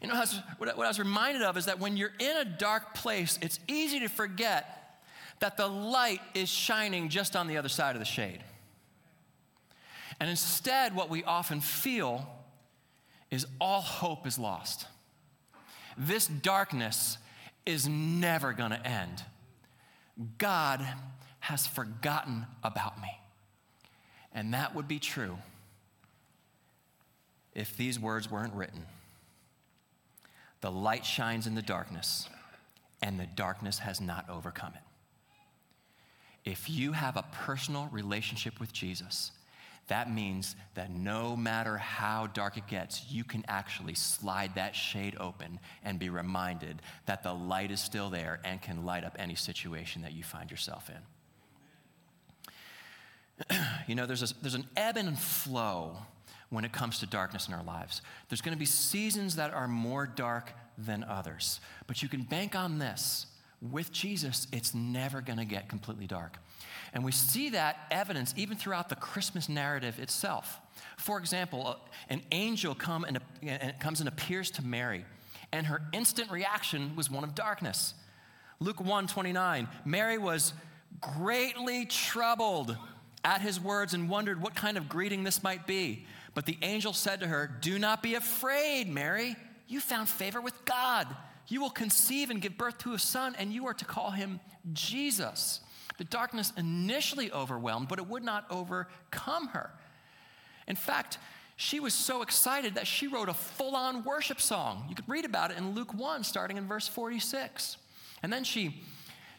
You 0.00 0.08
know, 0.08 0.24
what 0.58 0.68
I 0.68 0.88
was 0.88 0.98
reminded 0.98 1.42
of 1.42 1.56
is 1.56 1.66
that 1.66 1.78
when 1.78 1.96
you're 1.96 2.14
in 2.18 2.36
a 2.38 2.44
dark 2.44 2.94
place, 2.94 3.38
it's 3.42 3.60
easy 3.68 4.00
to 4.00 4.08
forget 4.08 4.81
that 5.42 5.56
the 5.56 5.66
light 5.66 6.20
is 6.34 6.48
shining 6.48 7.08
just 7.08 7.34
on 7.34 7.48
the 7.48 7.56
other 7.56 7.68
side 7.68 7.96
of 7.96 7.98
the 7.98 8.06
shade. 8.06 8.38
And 10.20 10.30
instead, 10.30 10.94
what 10.94 11.10
we 11.10 11.24
often 11.24 11.60
feel 11.60 12.24
is 13.28 13.44
all 13.60 13.80
hope 13.80 14.24
is 14.24 14.38
lost. 14.38 14.86
This 15.98 16.28
darkness 16.28 17.18
is 17.66 17.88
never 17.88 18.52
going 18.52 18.70
to 18.70 18.86
end. 18.86 19.24
God 20.38 20.86
has 21.40 21.66
forgotten 21.66 22.46
about 22.62 23.02
me. 23.02 23.10
And 24.32 24.54
that 24.54 24.76
would 24.76 24.86
be 24.86 25.00
true 25.00 25.38
if 27.52 27.76
these 27.76 27.98
words 27.98 28.30
weren't 28.30 28.54
written. 28.54 28.86
The 30.60 30.70
light 30.70 31.04
shines 31.04 31.48
in 31.48 31.56
the 31.56 31.62
darkness, 31.62 32.28
and 33.02 33.18
the 33.18 33.26
darkness 33.26 33.80
has 33.80 34.00
not 34.00 34.30
overcome 34.30 34.74
it. 34.76 34.91
If 36.44 36.68
you 36.68 36.92
have 36.92 37.16
a 37.16 37.24
personal 37.32 37.88
relationship 37.92 38.58
with 38.58 38.72
Jesus, 38.72 39.32
that 39.88 40.12
means 40.12 40.56
that 40.74 40.90
no 40.90 41.36
matter 41.36 41.76
how 41.76 42.26
dark 42.28 42.56
it 42.56 42.66
gets, 42.66 43.04
you 43.10 43.24
can 43.24 43.44
actually 43.48 43.94
slide 43.94 44.54
that 44.54 44.74
shade 44.74 45.16
open 45.18 45.60
and 45.84 45.98
be 45.98 46.08
reminded 46.08 46.80
that 47.06 47.22
the 47.22 47.32
light 47.32 47.70
is 47.70 47.80
still 47.80 48.08
there 48.08 48.40
and 48.44 48.62
can 48.62 48.84
light 48.84 49.04
up 49.04 49.16
any 49.18 49.34
situation 49.34 50.02
that 50.02 50.12
you 50.12 50.22
find 50.22 50.50
yourself 50.50 50.90
in. 53.50 53.56
you 53.86 53.94
know, 53.94 54.06
there's, 54.06 54.22
a, 54.22 54.34
there's 54.40 54.54
an 54.54 54.66
ebb 54.76 54.96
and 54.96 55.18
flow 55.18 55.96
when 56.50 56.64
it 56.64 56.72
comes 56.72 56.98
to 57.00 57.06
darkness 57.06 57.48
in 57.48 57.54
our 57.54 57.64
lives. 57.64 58.02
There's 58.28 58.40
going 58.40 58.54
to 58.54 58.58
be 58.58 58.66
seasons 58.66 59.36
that 59.36 59.52
are 59.52 59.66
more 59.66 60.06
dark 60.06 60.52
than 60.78 61.02
others, 61.04 61.60
but 61.86 62.02
you 62.02 62.08
can 62.08 62.22
bank 62.22 62.54
on 62.54 62.78
this 62.78 63.26
with 63.70 63.92
Jesus, 63.92 64.48
it's 64.52 64.74
never 64.74 65.20
going 65.20 65.38
to 65.38 65.44
get 65.44 65.68
completely 65.68 66.06
dark. 66.06 66.38
And 66.92 67.04
we 67.04 67.12
see 67.12 67.50
that 67.50 67.76
evidence 67.90 68.34
even 68.36 68.56
throughout 68.56 68.88
the 68.88 68.96
Christmas 68.96 69.48
narrative 69.48 69.98
itself. 69.98 70.60
For 70.96 71.18
example, 71.18 71.76
an 72.08 72.22
angel 72.32 72.74
come 72.74 73.04
and, 73.04 73.20
and 73.42 73.78
comes 73.78 74.00
and 74.00 74.08
appears 74.08 74.50
to 74.52 74.64
Mary, 74.64 75.04
and 75.52 75.66
her 75.66 75.82
instant 75.92 76.30
reaction 76.30 76.96
was 76.96 77.10
one 77.10 77.24
of 77.24 77.34
darkness. 77.34 77.94
Luke 78.58 78.80
1 78.80 79.06
29, 79.06 79.68
Mary 79.84 80.18
was 80.18 80.52
greatly 81.00 81.86
troubled 81.86 82.76
at 83.24 83.40
his 83.40 83.60
words 83.60 83.94
and 83.94 84.08
wondered 84.08 84.42
what 84.42 84.54
kind 84.54 84.76
of 84.76 84.88
greeting 84.88 85.24
this 85.24 85.42
might 85.42 85.66
be. 85.66 86.06
But 86.34 86.46
the 86.46 86.58
angel 86.62 86.92
said 86.92 87.20
to 87.20 87.26
her, 87.26 87.50
Do 87.60 87.78
not 87.78 88.02
be 88.02 88.14
afraid, 88.14 88.88
Mary. 88.88 89.36
You 89.68 89.80
found 89.80 90.08
favor 90.08 90.40
with 90.40 90.64
God. 90.64 91.06
You 91.48 91.60
will 91.60 91.70
conceive 91.70 92.30
and 92.30 92.40
give 92.40 92.56
birth 92.56 92.78
to 92.78 92.94
a 92.94 92.98
son, 92.98 93.34
and 93.38 93.52
you 93.52 93.66
are 93.66 93.74
to 93.74 93.84
call 93.84 94.10
him 94.10 94.40
Jesus. 94.72 95.60
The 95.98 96.04
darkness 96.04 96.52
initially 96.56 97.30
overwhelmed, 97.32 97.88
but 97.88 97.98
it 97.98 98.06
would 98.06 98.24
not 98.24 98.46
overcome 98.50 99.48
her. 99.48 99.70
In 100.66 100.76
fact, 100.76 101.18
she 101.56 101.80
was 101.80 101.94
so 101.94 102.22
excited 102.22 102.74
that 102.74 102.86
she 102.86 103.06
wrote 103.06 103.28
a 103.28 103.34
full 103.34 103.76
on 103.76 104.04
worship 104.04 104.40
song. 104.40 104.86
You 104.88 104.94
could 104.94 105.08
read 105.08 105.24
about 105.24 105.50
it 105.50 105.58
in 105.58 105.74
Luke 105.74 105.94
1, 105.94 106.24
starting 106.24 106.56
in 106.56 106.66
verse 106.66 106.88
46. 106.88 107.76
And 108.22 108.32
then 108.32 108.44
she, 108.44 108.82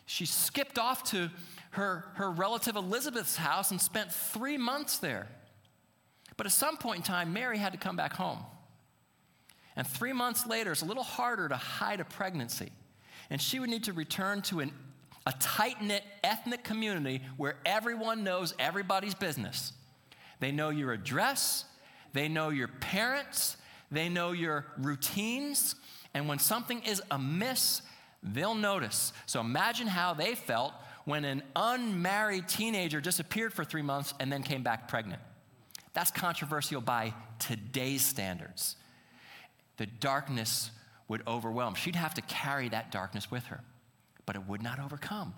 she 0.05 0.25
skipped 0.25 0.77
off 0.77 1.03
to 1.11 1.29
her, 1.71 2.05
her 2.15 2.29
relative 2.31 2.75
Elizabeth's 2.75 3.35
house 3.35 3.71
and 3.71 3.81
spent 3.81 4.11
three 4.11 4.57
months 4.57 4.99
there. 4.99 5.27
But 6.37 6.45
at 6.45 6.51
some 6.51 6.77
point 6.77 6.97
in 6.97 7.03
time, 7.03 7.33
Mary 7.33 7.57
had 7.57 7.73
to 7.73 7.79
come 7.79 7.95
back 7.95 8.13
home. 8.13 8.39
And 9.75 9.87
three 9.87 10.13
months 10.13 10.45
later, 10.45 10.71
it's 10.71 10.81
a 10.81 10.85
little 10.85 11.03
harder 11.03 11.49
to 11.49 11.55
hide 11.55 11.99
a 11.99 12.05
pregnancy. 12.05 12.71
And 13.29 13.41
she 13.41 13.59
would 13.59 13.69
need 13.69 13.85
to 13.85 13.93
return 13.93 14.41
to 14.43 14.59
an, 14.59 14.71
a 15.25 15.33
tight 15.39 15.81
knit 15.81 16.03
ethnic 16.23 16.63
community 16.63 17.21
where 17.37 17.55
everyone 17.65 18.23
knows 18.23 18.53
everybody's 18.59 19.15
business. 19.15 19.73
They 20.39 20.51
know 20.51 20.69
your 20.69 20.91
address, 20.91 21.65
they 22.11 22.27
know 22.27 22.49
your 22.49 22.67
parents, 22.67 23.57
they 23.91 24.09
know 24.09 24.31
your 24.31 24.65
routines. 24.77 25.75
And 26.13 26.27
when 26.27 26.37
something 26.37 26.83
is 26.83 27.01
amiss, 27.09 27.81
they'll 28.21 28.55
notice. 28.55 29.13
So 29.25 29.39
imagine 29.39 29.87
how 29.87 30.13
they 30.13 30.35
felt 30.35 30.73
when 31.05 31.25
an 31.25 31.41
unmarried 31.55 32.47
teenager 32.47 33.01
disappeared 33.01 33.53
for 33.53 33.65
three 33.65 33.81
months 33.81 34.13
and 34.19 34.31
then 34.31 34.43
came 34.43 34.63
back 34.63 34.87
pregnant. 34.87 35.21
That's 35.93 36.11
controversial 36.11 36.81
by 36.81 37.13
today's 37.39 38.03
standards 38.03 38.75
the 39.77 39.85
darkness 39.85 40.71
would 41.07 41.21
overwhelm. 41.27 41.75
She'd 41.75 41.95
have 41.95 42.13
to 42.15 42.21
carry 42.21 42.69
that 42.69 42.91
darkness 42.91 43.29
with 43.29 43.45
her, 43.45 43.61
but 44.25 44.35
it 44.35 44.47
would 44.47 44.61
not 44.61 44.79
overcome. 44.79 45.33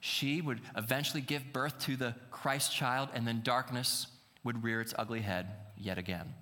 She 0.00 0.40
would 0.40 0.60
eventually 0.76 1.20
give 1.20 1.52
birth 1.52 1.78
to 1.80 1.96
the 1.96 2.14
Christ 2.30 2.74
child, 2.74 3.08
and 3.14 3.26
then 3.26 3.42
darkness 3.44 4.08
would 4.42 4.64
rear 4.64 4.80
its 4.80 4.94
ugly 4.98 5.20
head 5.20 5.46
yet 5.76 5.98
again. 5.98 6.34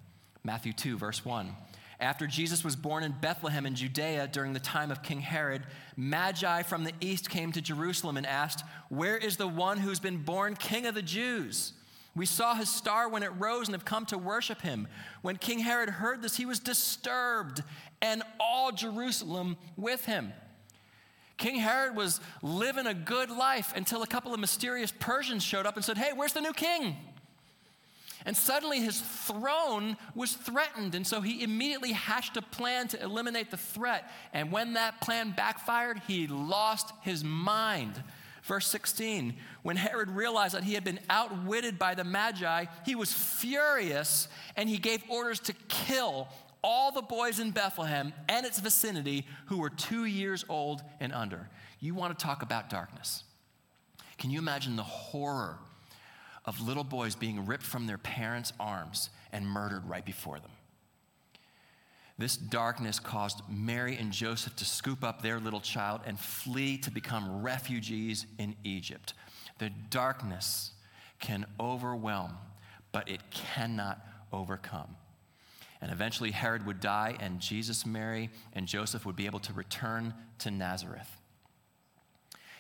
Matthew 0.43 0.73
2, 0.73 0.97
verse 0.97 1.25
1. 1.25 1.55
After 2.01 2.27
Jesus 2.27 2.65
was 2.65 2.77
born 2.77 3.05
in 3.05 3.13
Bethlehem 3.21 3.67
in 3.67 3.75
Judea 3.75 4.29
during 4.29 4.55
the 4.55 4.61
time 4.61 4.91
of 4.91 5.03
King 5.03 5.21
Herod, 5.21 5.65
Magi 5.99 6.63
from 6.63 6.85
the 6.85 6.95
east 7.03 7.29
came 7.29 7.53
to 7.53 7.61
Jerusalem 7.61 8.17
and 8.17 8.27
asked, 8.27 8.65
Where 8.89 9.19
is 9.19 9.37
the 9.37 9.47
one 9.47 9.77
who's 9.77 10.01
been 10.01 10.23
born 10.23 10.57
King 10.57 10.87
of 10.87 10.95
the 10.95 11.03
Jews? 11.03 11.75
We 12.17 12.27
saw 12.27 12.55
his 12.55 12.69
star 12.69 13.09
when 13.09 13.23
it 13.23 13.31
rose 13.39 13.69
and 13.69 13.75
have 13.75 13.85
come 13.85 14.05
to 14.07 14.19
worship 14.19 14.63
him. 14.63 14.89
When 15.23 15.37
King 15.37 15.61
Herod 15.61 15.89
heard 15.89 16.23
this, 16.23 16.37
he 16.37 16.45
was 16.45 16.59
disturbed, 16.59 17.63
and 18.03 18.23
all 18.41 18.73
Jerusalem 18.73 19.57
with 19.77 20.05
him. 20.07 20.33
King 21.37 21.57
Herod 21.57 21.97
was 21.97 22.21
living 22.43 22.87
a 22.87 22.95
good 22.95 23.31
life 23.31 23.73
until 23.75 24.03
a 24.03 24.07
couple 24.07 24.35
of 24.35 24.41
mysterious 24.41 24.93
Persians 24.93 25.43
showed 25.43 25.67
up 25.67 25.77
and 25.77 25.85
said, 25.85 25.97
Hey, 25.97 26.11
where's 26.15 26.35
the 26.35 26.41
new 26.41 26.53
king? 26.53 26.97
And 28.27 28.37
suddenly 28.37 28.81
his 28.81 29.01
throne 29.01 29.97
was 30.15 30.33
threatened. 30.33 30.95
And 30.95 31.07
so 31.07 31.23
he 31.23 31.43
immediately 31.43 31.93
hatched 31.93 32.37
a 32.37 32.43
plan 32.43 32.89
to 32.89 33.03
eliminate 33.03 33.51
the 33.51 33.57
threat. 33.57 34.11
And 34.35 34.53
when 34.53 34.75
that 34.75 35.01
plan 35.01 35.33
backfired, 35.35 36.03
he 36.07 36.27
lost 36.27 36.93
his 37.01 37.25
mind. 37.25 38.03
Verse 38.51 38.67
16, 38.67 39.37
when 39.63 39.77
Herod 39.77 40.11
realized 40.11 40.55
that 40.55 40.65
he 40.65 40.75
had 40.75 40.83
been 40.83 40.99
outwitted 41.09 41.79
by 41.79 41.95
the 41.95 42.03
Magi, 42.03 42.65
he 42.85 42.97
was 42.97 43.13
furious 43.13 44.27
and 44.57 44.69
he 44.69 44.77
gave 44.77 45.05
orders 45.09 45.39
to 45.39 45.53
kill 45.69 46.27
all 46.61 46.91
the 46.91 47.01
boys 47.01 47.39
in 47.39 47.53
Bethlehem 47.53 48.13
and 48.29 48.45
its 48.45 48.59
vicinity 48.59 49.25
who 49.47 49.59
were 49.59 49.71
two 49.71 50.05
years 50.05 50.45
old 50.49 50.83
and 50.99 51.13
under. 51.13 51.49
You 51.79 51.95
want 51.95 52.19
to 52.19 52.21
talk 52.21 52.43
about 52.43 52.69
darkness? 52.69 53.23
Can 54.19 54.31
you 54.31 54.41
imagine 54.41 54.75
the 54.75 54.83
horror 54.83 55.57
of 56.45 56.61
little 56.61 56.83
boys 56.83 57.15
being 57.15 57.47
ripped 57.47 57.63
from 57.63 57.87
their 57.87 57.99
parents' 57.99 58.53
arms 58.59 59.11
and 59.31 59.47
murdered 59.47 59.89
right 59.89 60.05
before 60.05 60.41
them? 60.41 60.51
This 62.21 62.37
darkness 62.37 63.01
caused 63.01 63.41
Mary 63.49 63.97
and 63.97 64.13
Joseph 64.13 64.55
to 64.57 64.67
scoop 64.67 65.03
up 65.03 65.23
their 65.23 65.41
little 65.41 65.59
child 65.59 66.03
and 66.05 66.21
flee 66.21 66.77
to 66.77 66.91
become 66.91 67.41
refugees 67.43 68.27
in 68.39 68.57
Egypt. 68.63 69.15
The 69.57 69.71
darkness 69.89 70.73
can 71.19 71.47
overwhelm, 71.59 72.33
but 72.93 73.09
it 73.09 73.23
cannot 73.31 74.07
overcome. 74.35 74.97
And 75.81 75.91
eventually, 75.91 76.31
Herod 76.31 76.67
would 76.67 76.81
die, 76.81 77.17
and 77.21 77.41
Jesus, 77.41 77.87
Mary, 77.87 78.29
and 78.53 78.67
Joseph 78.67 79.07
would 79.07 79.17
be 79.17 79.25
able 79.25 79.41
to 79.41 79.55
return 79.55 80.13
to 80.41 80.51
Nazareth. 80.51 81.20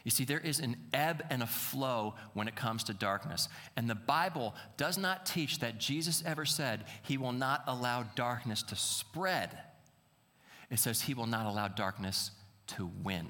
You 0.04 0.10
see, 0.10 0.24
there 0.24 0.40
is 0.40 0.60
an 0.60 0.76
ebb 0.94 1.24
and 1.30 1.42
a 1.42 1.46
flow 1.46 2.14
when 2.32 2.48
it 2.48 2.56
comes 2.56 2.84
to 2.84 2.94
darkness. 2.94 3.48
And 3.76 3.88
the 3.88 3.94
Bible 3.94 4.54
does 4.76 4.96
not 4.96 5.26
teach 5.26 5.58
that 5.58 5.78
Jesus 5.78 6.22
ever 6.24 6.44
said 6.44 6.84
he 7.02 7.18
will 7.18 7.32
not 7.32 7.64
allow 7.66 8.04
darkness 8.14 8.62
to 8.64 8.76
spread. 8.76 9.58
It 10.70 10.78
says 10.78 11.02
he 11.02 11.14
will 11.14 11.26
not 11.26 11.46
allow 11.46 11.68
darkness 11.68 12.30
to 12.68 12.90
win. 13.02 13.28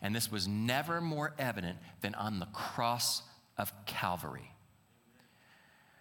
And 0.00 0.14
this 0.14 0.30
was 0.30 0.46
never 0.46 1.00
more 1.00 1.34
evident 1.38 1.78
than 2.00 2.14
on 2.14 2.38
the 2.38 2.46
cross 2.46 3.22
of 3.58 3.72
Calvary. 3.86 4.52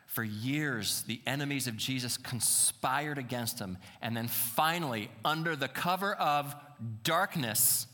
For 0.06 0.24
years, 0.24 1.04
the 1.08 1.20
enemies 1.28 1.68
of 1.68 1.76
Jesus 1.76 2.16
conspired 2.16 3.18
against 3.18 3.60
him. 3.60 3.78
And 4.02 4.16
then 4.16 4.30
finally, 4.30 5.10
under 5.26 5.58
the 5.58 5.68
cover 5.68 6.14
of 6.14 6.56
darkness, 7.04 7.88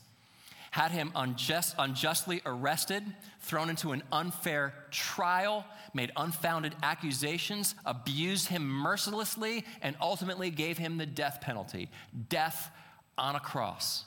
had 0.71 0.91
him 0.91 1.11
unjust, 1.15 1.75
unjustly 1.77 2.41
arrested, 2.45 3.03
thrown 3.41 3.69
into 3.69 3.91
an 3.91 4.01
unfair 4.11 4.73
trial, 4.89 5.65
made 5.93 6.11
unfounded 6.15 6.73
accusations, 6.81 7.75
abused 7.85 8.47
him 8.47 8.67
mercilessly, 8.67 9.65
and 9.81 9.95
ultimately 10.01 10.49
gave 10.49 10.77
him 10.77 10.97
the 10.97 11.05
death 11.05 11.39
penalty 11.41 11.89
death 12.29 12.71
on 13.17 13.35
a 13.35 13.39
cross. 13.39 14.05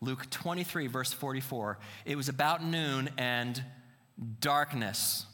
Luke 0.00 0.28
23, 0.30 0.88
verse 0.88 1.12
44. 1.12 1.78
It 2.04 2.16
was 2.16 2.28
about 2.28 2.64
noon, 2.64 3.08
and 3.16 3.62
darkness 4.40 5.24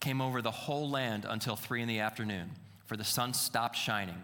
came 0.00 0.20
over 0.20 0.40
the 0.40 0.50
whole 0.50 0.88
land 0.88 1.26
until 1.28 1.56
three 1.56 1.82
in 1.82 1.88
the 1.88 2.00
afternoon, 2.00 2.52
for 2.86 2.96
the 2.96 3.04
sun 3.04 3.34
stopped 3.34 3.76
shining 3.76 4.22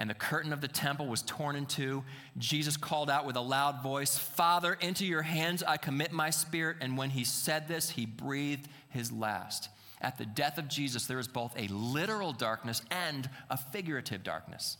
and 0.00 0.08
the 0.08 0.14
curtain 0.14 0.54
of 0.54 0.62
the 0.62 0.66
temple 0.66 1.08
was 1.08 1.20
torn 1.20 1.56
in 1.56 1.66
two. 1.66 2.02
Jesus 2.38 2.78
called 2.78 3.10
out 3.10 3.26
with 3.26 3.36
a 3.36 3.40
loud 3.42 3.82
voice, 3.82 4.16
Father, 4.16 4.72
into 4.80 5.04
your 5.04 5.20
hands 5.20 5.62
I 5.62 5.76
commit 5.76 6.10
my 6.10 6.30
spirit. 6.30 6.78
And 6.80 6.96
when 6.96 7.10
he 7.10 7.22
said 7.22 7.68
this, 7.68 7.90
he 7.90 8.06
breathed 8.06 8.66
his 8.88 9.12
last. 9.12 9.68
At 10.00 10.16
the 10.16 10.24
death 10.24 10.56
of 10.56 10.68
Jesus, 10.68 11.04
there 11.04 11.18
is 11.18 11.28
both 11.28 11.52
a 11.54 11.68
literal 11.68 12.32
darkness 12.32 12.80
and 12.90 13.28
a 13.50 13.58
figurative 13.58 14.24
darkness. 14.24 14.78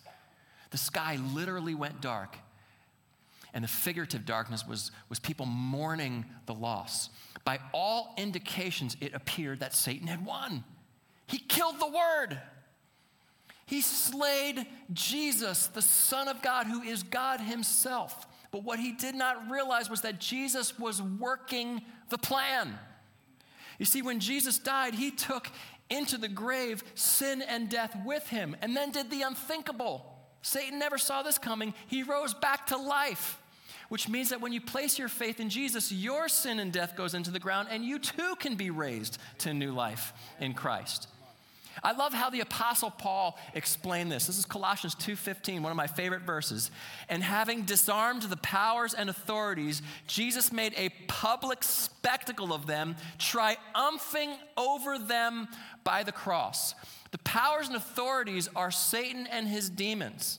The 0.71 0.79
sky 0.79 1.19
literally 1.35 1.75
went 1.75 2.01
dark. 2.01 2.39
And 3.53 3.63
the 3.63 3.69
figurative 3.69 4.25
darkness 4.25 4.67
was, 4.67 4.91
was 5.11 5.19
people 5.19 5.45
mourning 5.45 6.25
the 6.47 6.55
loss. 6.55 7.11
By 7.45 7.59
all 7.75 8.15
indications, 8.17 8.97
it 9.03 9.13
appeared 9.13 9.61
that 9.61 9.75
Satan 9.75 10.07
had 10.07 10.25
won. 10.25 10.65
He 11.27 11.37
killed 11.37 11.79
the 11.79 11.89
word. 11.89 12.41
He 13.71 13.81
slayed 13.81 14.67
Jesus, 14.93 15.69
the 15.69 15.81
Son 15.81 16.27
of 16.29 16.43
God, 16.43 16.67
who 16.67 16.83
is 16.83 17.05
God 17.05 17.41
Himself. 17.41 18.27
But 18.51 18.65
what 18.65 18.81
he 18.81 18.93
did 18.93 19.15
not 19.15 19.51
realize 19.51 19.89
was 19.89 20.01
that 20.01 20.19
Jesus 20.19 20.79
was 20.79 21.01
working 21.01 21.83
the 22.09 22.19
plan. 22.19 22.79
You 23.79 23.87
see, 23.87 24.03
when 24.03 24.21
Jesus 24.21 24.59
died, 24.59 24.95
he 24.95 25.11
took 25.11 25.51
into 25.89 26.19
the 26.19 26.29
grave 26.29 26.83
sin 26.95 27.43
and 27.43 27.69
death 27.69 27.97
with 28.05 28.29
him 28.29 28.57
and 28.61 28.77
then 28.77 28.91
did 28.91 29.11
the 29.11 29.23
unthinkable. 29.23 30.05
Satan 30.43 30.79
never 30.79 30.99
saw 30.99 31.23
this 31.23 31.39
coming. 31.39 31.75
He 31.87 32.03
rose 32.03 32.35
back 32.35 32.67
to 32.69 32.77
life, 32.77 33.41
which 33.89 34.09
means 34.09 34.31
that 34.31 34.41
when 34.41 34.53
you 34.53 34.61
place 34.61 34.99
your 34.99 35.09
faith 35.09 35.39
in 35.39 35.49
Jesus, 35.49 35.93
your 35.93 36.29
sin 36.29 36.59
and 36.59 36.73
death 36.73 36.97
goes 36.97 37.15
into 37.15 37.31
the 37.31 37.39
ground 37.39 37.69
and 37.71 37.85
you 37.85 37.99
too 37.99 38.35
can 38.39 38.57
be 38.57 38.71
raised 38.71 39.19
to 39.39 39.55
new 39.55 39.73
life 39.73 40.13
in 40.41 40.55
Christ. 40.55 41.09
I 41.83 41.93
love 41.93 42.13
how 42.13 42.31
the 42.31 42.41
apostle 42.41 42.91
Paul 42.91 43.39
explained 43.55 44.13
this. 44.13 44.27
This 44.27 44.39
is 44.39 44.45
Colossians 44.45 44.95
2:15, 44.95 45.63
one 45.63 45.73
of 45.73 45.77
my 45.77 45.87
favorite 45.87 46.23
verses. 46.23 46.71
And 47.09 47.23
having 47.23 47.63
disarmed 47.63 48.23
the 48.23 48.37
powers 48.37 48.95
and 48.95 49.09
authorities, 49.09 49.83
Jesus 50.07 50.53
made 50.53 50.75
a 50.77 50.91
public 51.09 51.65
spectacle 51.65 52.53
of 52.53 52.67
them, 52.67 52.97
triumphing 53.19 54.37
over 54.57 54.99
them 54.99 55.49
by 55.85 56.03
the 56.03 56.13
cross. 56.13 56.75
The 57.11 57.19
powers 57.19 57.67
and 57.67 57.77
authorities 57.77 58.49
are 58.55 58.71
Satan 58.71 59.27
and 59.27 59.49
his 59.49 59.71
demons. 59.71 60.39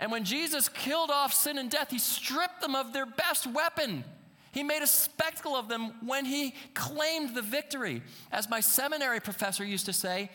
And 0.00 0.10
when 0.10 0.24
Jesus 0.24 0.68
killed 0.68 1.10
off 1.10 1.34
sin 1.34 1.58
and 1.58 1.70
death, 1.70 1.90
he 1.90 1.98
stripped 1.98 2.60
them 2.60 2.74
of 2.74 2.92
their 2.92 3.04
best 3.04 3.46
weapon, 3.46 4.04
he 4.52 4.62
made 4.62 4.82
a 4.82 4.86
spectacle 4.86 5.56
of 5.56 5.68
them 5.68 5.94
when 6.04 6.24
he 6.24 6.54
claimed 6.74 7.34
the 7.34 7.42
victory. 7.42 8.02
As 8.30 8.48
my 8.48 8.60
seminary 8.60 9.18
professor 9.18 9.64
used 9.64 9.86
to 9.86 9.92
say, 9.92 10.30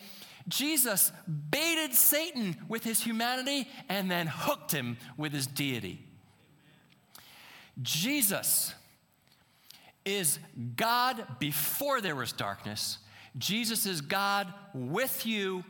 Jesus 0.48 1.12
baited 1.50 1.94
Satan 1.94 2.56
with 2.68 2.82
his 2.82 3.02
humanity 3.02 3.68
and 3.88 4.10
then 4.10 4.26
hooked 4.26 4.72
him 4.72 4.96
with 5.16 5.32
his 5.32 5.46
deity. 5.46 6.04
Jesus 7.80 8.74
is 10.04 10.38
God 10.74 11.24
before 11.38 12.00
there 12.00 12.16
was 12.16 12.32
darkness. 12.32 12.98
Jesus 13.36 13.86
is 13.86 14.00
God 14.00 14.52
with 14.74 15.26
you 15.26 15.64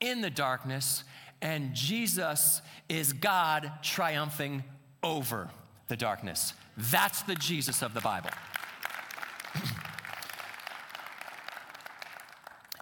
in 0.00 0.20
the 0.20 0.30
darkness. 0.30 1.04
And 1.42 1.74
Jesus 1.74 2.62
is 2.88 3.12
God 3.12 3.70
triumphing 3.82 4.64
over 5.02 5.50
the 5.88 5.96
darkness. 5.96 6.54
That's 6.76 7.22
the 7.22 7.34
Jesus 7.34 7.82
of 7.82 7.94
the 7.94 8.00
Bible. 8.00 8.30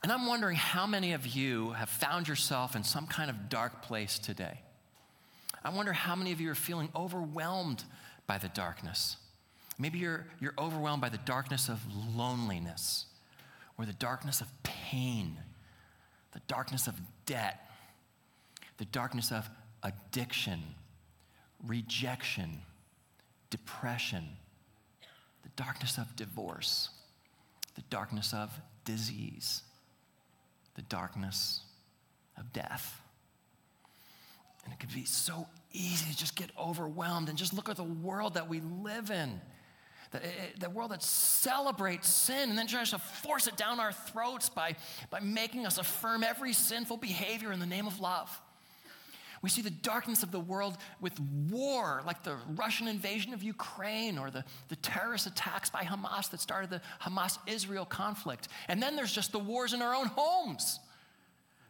and 0.03 0.11
I'm 0.11 0.27
wondering 0.27 0.57
how 0.57 0.87
many 0.87 1.13
of 1.13 1.27
you 1.27 1.73
have 1.73 1.89
found 1.89 2.27
yourself 2.27 2.75
in 2.75 2.85
some 2.85 3.07
kind 3.07 3.29
of 3.29 3.49
dark 3.49 3.83
place 3.83 4.19
today. 4.19 4.61
I 5.65 5.71
wonder 5.71 5.93
how 5.93 6.17
many 6.17 6.33
of 6.33 6.41
you 6.41 6.51
are 6.51 6.57
feeling 6.57 6.89
overwhelmed 6.97 7.85
by 8.27 8.39
the 8.39 8.49
darkness. 8.49 9.17
Maybe 9.79 9.99
you're, 9.99 10.27
you're 10.41 10.55
overwhelmed 10.59 11.03
by 11.03 11.09
the 11.09 11.19
darkness 11.19 11.69
of 11.69 11.81
loneliness 12.17 13.07
or 13.79 13.85
the 13.85 13.93
darkness 13.93 14.41
of 14.41 14.49
pain, 14.63 15.39
the 16.33 16.41
darkness 16.49 16.87
of 16.87 16.95
debt, 17.27 17.71
the 18.79 18.85
darkness 18.87 19.31
of 19.31 19.49
addiction, 19.83 20.63
rejection 21.65 22.63
depression, 23.53 24.27
the 25.43 25.51
darkness 25.57 25.99
of 25.99 26.17
divorce, 26.17 26.89
the 27.75 27.83
darkness 27.83 28.33
of 28.33 28.51
disease, 28.87 29.63
the 30.75 30.83
darkness 30.83 31.61
of 32.39 32.51
death. 32.55 33.01
And 34.65 34.73
it 34.73 34.81
can 34.81 34.89
be 34.95 35.05
so 35.05 35.47
easy 35.71 36.11
to 36.11 36.17
just 36.17 36.35
get 36.35 36.51
overwhelmed 36.59 37.29
and 37.29 37.37
just 37.37 37.53
look 37.53 37.69
at 37.69 37.77
the 37.77 37.85
world 37.85 38.35
that 38.35 38.49
we 38.49 38.61
live 38.61 39.11
in. 39.11 39.39
Eh, 40.15 40.19
eh, 40.19 40.31
the 40.59 40.71
world 40.71 40.91
that 40.91 41.03
celebrates 41.03 42.09
sin 42.09 42.49
and 42.49 42.57
then 42.57 42.67
tries 42.67 42.91
to 42.91 42.99
force 42.99 43.47
it 43.47 43.57
down 43.57 43.81
our 43.81 43.93
throats 43.93 44.49
by, 44.49 44.77
by 45.11 45.21
making 45.21 45.67
us 45.67 45.77
affirm 45.77 46.25
every 46.25 46.55
sinful 46.55 46.97
behavior 46.97 47.53
in 47.53 47.61
the 47.61 47.67
name 47.67 47.87
of 47.87 48.01
love. 48.01 48.41
We 49.43 49.51
see 49.51 49.61
the 49.63 49.71
darkness 49.71 50.23
of 50.23 50.31
the 50.31 50.41
world 50.41 50.79
with 51.01 51.19
war, 51.51 52.03
like 52.07 52.23
the 52.23 52.37
Russian 52.55 52.87
invasion 52.87 53.35
of 53.35 53.43
Ukraine 53.43 54.17
or 54.17 54.31
the, 54.31 54.45
the 54.69 54.77
terrorist 54.77 55.27
attacks 55.27 55.69
by 55.69 55.83
Hamas 55.83 56.31
that 56.31 56.41
started 56.41 56.71
the 56.71 56.81
Hamas 57.01 57.39
Israel 57.49 57.85
conflict. 57.85 58.47
And 58.69 58.81
then 58.81 58.95
there's 58.95 59.13
just 59.13 59.33
the 59.33 59.41
wars 59.41 59.73
in 59.73 59.83
our 59.83 59.95
own 59.95 60.07
homes 60.07 60.79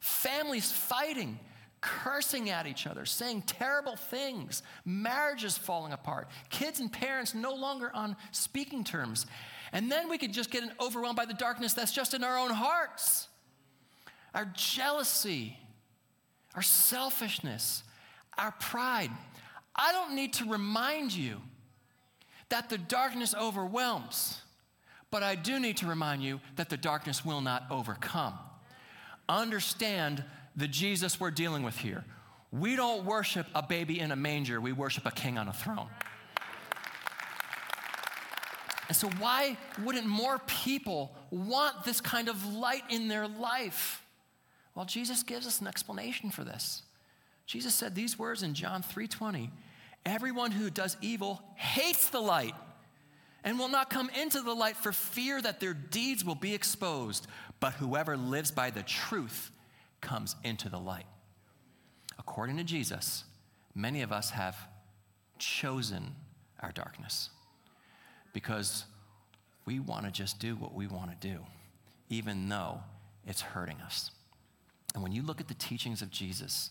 families 0.01 0.73
fighting, 0.73 1.39
cursing 1.81 2.51
at 2.51 2.67
each 2.67 2.89
other, 2.89 3.07
saying 3.07 3.43
terrible 3.43 3.95
things, 3.95 4.65
marriages 4.85 5.57
falling 5.57 5.93
apart, 5.93 6.29
kids 6.51 6.81
and 6.81 6.93
parents 6.93 7.35
no 7.35 7.55
longer 7.55 7.91
on 7.95 8.17
speaking 8.33 8.83
terms. 8.83 9.27
And 9.73 9.91
then 9.91 10.11
we 10.11 10.19
could 10.19 10.33
just 10.33 10.51
get 10.51 10.65
overwhelmed 10.81 11.17
by 11.17 11.25
the 11.25 11.35
darkness 11.35 11.73
that's 11.73 11.93
just 11.93 12.15
in 12.15 12.25
our 12.25 12.37
own 12.37 12.51
hearts. 12.51 13.29
Our 14.35 14.47
jealousy, 14.55 15.57
our 16.55 16.63
selfishness, 16.63 17.83
our 18.39 18.53
pride. 18.53 19.11
I 19.75 19.93
don't 19.93 20.15
need 20.15 20.35
to 20.35 20.45
remind 20.45 21.13
you 21.13 21.41
that 22.51 22.69
the 22.69 22.79
darkness 22.79 23.35
overwhelms. 23.35 24.43
But 25.11 25.23
I 25.23 25.35
do 25.35 25.61
need 25.61 25.77
to 25.79 25.87
remind 25.87 26.23
you 26.23 26.41
that 26.57 26.71
the 26.71 26.77
darkness 26.77 27.25
will 27.25 27.43
not 27.43 27.65
overcome. 27.71 28.35
Understand 29.29 30.25
the 30.57 30.67
Jesus 30.67 31.21
we're 31.21 31.31
dealing 31.31 31.63
with 31.63 31.77
here. 31.77 32.05
We 32.51 32.77
don't 32.77 33.05
worship 33.05 33.47
a 33.55 33.63
baby 33.63 34.01
in 34.01 34.11
a 34.11 34.17
manger, 34.17 34.61
we 34.61 34.73
worship 34.73 35.07
a 35.07 35.11
king 35.11 35.39
on 35.39 35.49
a 35.49 35.53
throne. 35.53 35.89
And 38.89 38.97
so, 38.97 39.09
why 39.19 39.57
wouldn't 39.83 40.07
more 40.07 40.39
people 40.47 41.15
want 41.31 41.85
this 41.85 42.01
kind 42.01 42.29
of 42.29 42.55
light 42.55 42.83
in 42.91 43.09
their 43.09 43.29
life? 43.29 44.02
Well, 44.75 44.87
Jesus 44.87 45.23
gives 45.23 45.47
us 45.47 45.61
an 45.61 45.67
explanation 45.67 46.31
for 46.31 46.45
this. 46.45 46.83
Jesus 47.47 47.75
said 47.75 47.95
these 47.95 48.19
words 48.19 48.43
in 48.43 48.55
John 48.55 48.83
3:20, 48.83 49.51
"Everyone 50.05 50.53
who 50.53 50.71
does 50.71 50.97
evil 51.01 51.43
hates 51.57 52.09
the 52.09 52.21
light 52.21 52.55
and 53.45 53.59
will 53.59 53.69
not 53.69 53.91
come 53.91 54.09
into 54.11 54.41
the 54.41 54.55
light 54.55 54.77
for 54.77 54.93
fear 54.93 55.43
that 55.43 55.61
their 55.61 55.75
deeds 55.75 56.25
will 56.25 56.35
be 56.35 56.55
exposed, 56.55 57.27
but 57.61 57.75
whoever 57.75 58.17
lives 58.17 58.51
by 58.51 58.71
the 58.71 58.83
truth 58.83 59.51
comes 60.01 60.37
into 60.43 60.69
the 60.69 60.81
light." 60.81 61.07
According 62.19 62.57
to 62.59 62.65
Jesus, 62.65 63.25
many 63.75 64.01
of 64.01 64.13
us 64.13 64.31
have 64.31 64.69
chosen 65.39 66.17
our 66.61 66.73
darkness 66.73 67.31
because 68.33 68.87
we 69.65 69.81
want 69.81 70.07
to 70.07 70.11
just 70.11 70.39
do 70.39 70.57
what 70.57 70.73
we 70.73 70.87
want 70.87 71.11
to 71.11 71.29
do, 71.29 71.47
even 72.09 72.49
though 72.49 72.85
it's 73.27 73.41
hurting 73.41 73.81
us. 73.83 74.11
And 74.95 75.03
when 75.03 75.13
you 75.13 75.23
look 75.23 75.41
at 75.41 75.49
the 75.49 75.55
teachings 75.55 76.03
of 76.03 76.11
Jesus, 76.11 76.71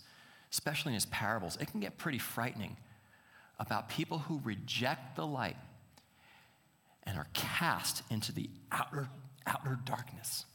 especially 0.52 0.92
in 0.92 0.96
his 0.96 1.06
parables, 1.08 1.58
it 1.60 1.72
can 1.72 1.80
get 1.80 1.98
pretty 1.98 2.20
frightening 2.20 2.78
about 3.60 3.90
people 3.90 4.20
who 4.20 4.42
reject 4.44 5.16
the 5.16 5.26
light 5.26 5.58
and 7.04 7.18
are 7.18 7.28
cast 7.34 8.04
into 8.10 8.32
the 8.32 8.50
outer, 8.72 9.08
outer 9.48 9.80
darkness. 9.86 10.46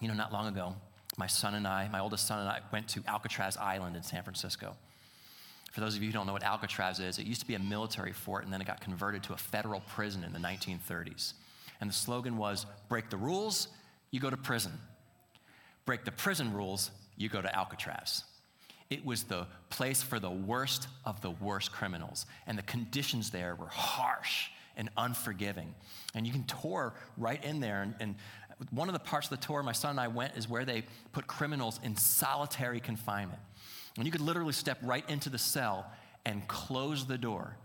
You 0.00 0.08
know, 0.08 0.14
not 0.14 0.32
long 0.32 0.48
ago, 0.48 0.74
my 1.16 1.26
son 1.26 1.54
and 1.54 1.66
I, 1.66 1.88
my 1.88 2.00
oldest 2.00 2.26
son 2.26 2.40
and 2.40 2.48
I, 2.48 2.60
went 2.72 2.88
to 2.88 3.02
Alcatraz 3.06 3.56
Island 3.56 3.96
in 3.96 4.02
San 4.02 4.22
Francisco. 4.22 4.76
For 5.72 5.80
those 5.80 5.96
of 5.96 6.02
you 6.02 6.08
who 6.08 6.12
don't 6.12 6.26
know 6.26 6.32
what 6.32 6.42
Alcatraz 6.42 7.00
is, 7.00 7.18
it 7.18 7.26
used 7.26 7.40
to 7.40 7.46
be 7.46 7.54
a 7.54 7.58
military 7.58 8.12
fort 8.12 8.44
and 8.44 8.52
then 8.52 8.60
it 8.60 8.66
got 8.66 8.80
converted 8.80 9.22
to 9.24 9.32
a 9.32 9.36
federal 9.36 9.80
prison 9.80 10.24
in 10.24 10.32
the 10.32 10.38
1930s. 10.38 11.34
And 11.80 11.88
the 11.88 11.94
slogan 11.94 12.36
was 12.36 12.66
break 12.88 13.10
the 13.10 13.16
rules, 13.16 13.68
you 14.10 14.20
go 14.20 14.30
to 14.30 14.36
prison. 14.36 14.72
Break 15.84 16.04
the 16.04 16.12
prison 16.12 16.52
rules, 16.52 16.90
you 17.16 17.28
go 17.28 17.42
to 17.42 17.54
Alcatraz. 17.54 18.24
It 18.90 19.04
was 19.04 19.24
the 19.24 19.46
place 19.70 20.02
for 20.02 20.20
the 20.20 20.30
worst 20.30 20.86
of 21.04 21.20
the 21.22 21.30
worst 21.30 21.72
criminals. 21.72 22.26
And 22.46 22.58
the 22.58 22.62
conditions 22.62 23.30
there 23.30 23.54
were 23.54 23.66
harsh 23.66 24.48
and 24.76 24.90
unforgiving. 24.96 25.74
And 26.14 26.26
you 26.26 26.32
can 26.32 26.44
tour 26.44 26.94
right 27.16 27.42
in 27.44 27.60
there. 27.60 27.82
And, 27.82 27.94
and, 28.00 28.14
one 28.70 28.88
of 28.88 28.92
the 28.92 29.00
parts 29.00 29.28
of 29.28 29.40
the 29.40 29.44
tour 29.44 29.60
my 29.62 29.72
son 29.72 29.90
and 29.90 30.00
I 30.00 30.06
went 30.06 30.36
is 30.36 30.48
where 30.48 30.64
they 30.64 30.84
put 31.10 31.26
criminals 31.26 31.80
in 31.82 31.96
solitary 31.96 32.78
confinement. 32.78 33.40
And 33.96 34.06
you 34.06 34.12
could 34.12 34.20
literally 34.20 34.52
step 34.52 34.78
right 34.82 35.08
into 35.10 35.30
the 35.30 35.38
cell 35.38 35.90
and 36.24 36.46
close 36.46 37.06
the 37.06 37.18
door. 37.18 37.56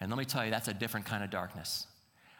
And 0.00 0.10
let 0.10 0.18
me 0.18 0.24
tell 0.24 0.44
you, 0.44 0.50
that's 0.50 0.68
a 0.68 0.74
different 0.74 1.06
kind 1.06 1.22
of 1.22 1.30
darkness. 1.30 1.86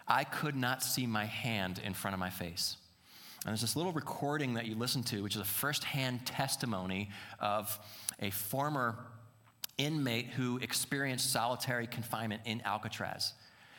I 0.09 0.25
could 0.25 0.57
not 0.57 0.83
see 0.83 1.07
my 1.07 1.27
hand 1.27 1.81
in 1.85 1.95
front 1.95 2.15
of 2.15 2.21
my 2.21 2.31
face. 2.31 2.77
And 3.45 3.51
there's 3.51 3.61
this 3.61 3.75
little 3.75 3.93
recording 3.93 4.55
that 4.55 4.67
you 4.67 4.77
listen 4.77 5.03
to, 5.05 5.23
which 5.23 5.35
is 5.35 5.41
a 5.41 5.45
firsthand 5.45 6.25
testimony 6.25 7.11
of 7.41 7.77
a 8.21 8.31
former 8.31 8.97
inmate 9.79 10.27
who 10.27 10.59
experienced 10.59 11.33
solitary 11.33 11.89
confinement 11.89 12.43
in 12.45 12.63
Alcatraz. 12.65 13.33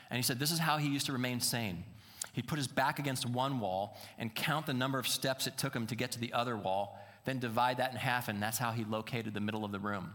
And 0.09 0.17
he 0.17 0.23
said 0.23 0.37
this 0.37 0.51
is 0.51 0.59
how 0.59 0.77
he 0.77 0.89
used 0.89 1.05
to 1.05 1.13
remain 1.13 1.39
sane. 1.39 1.85
He'd 2.33 2.47
put 2.47 2.57
his 2.57 2.67
back 2.67 2.99
against 2.99 3.25
one 3.25 3.59
wall 3.59 3.97
and 4.17 4.33
count 4.33 4.65
the 4.65 4.73
number 4.73 4.99
of 4.99 5.07
steps 5.07 5.47
it 5.47 5.57
took 5.57 5.73
him 5.73 5.87
to 5.87 5.95
get 5.95 6.11
to 6.11 6.19
the 6.19 6.33
other 6.33 6.57
wall, 6.57 6.99
then 7.25 7.39
divide 7.39 7.77
that 7.77 7.91
in 7.91 7.97
half, 7.97 8.27
and 8.27 8.41
that's 8.41 8.57
how 8.57 8.71
he 8.71 8.83
located 8.83 9.33
the 9.33 9.39
middle 9.39 9.63
of 9.63 9.71
the 9.71 9.79
room. 9.79 10.13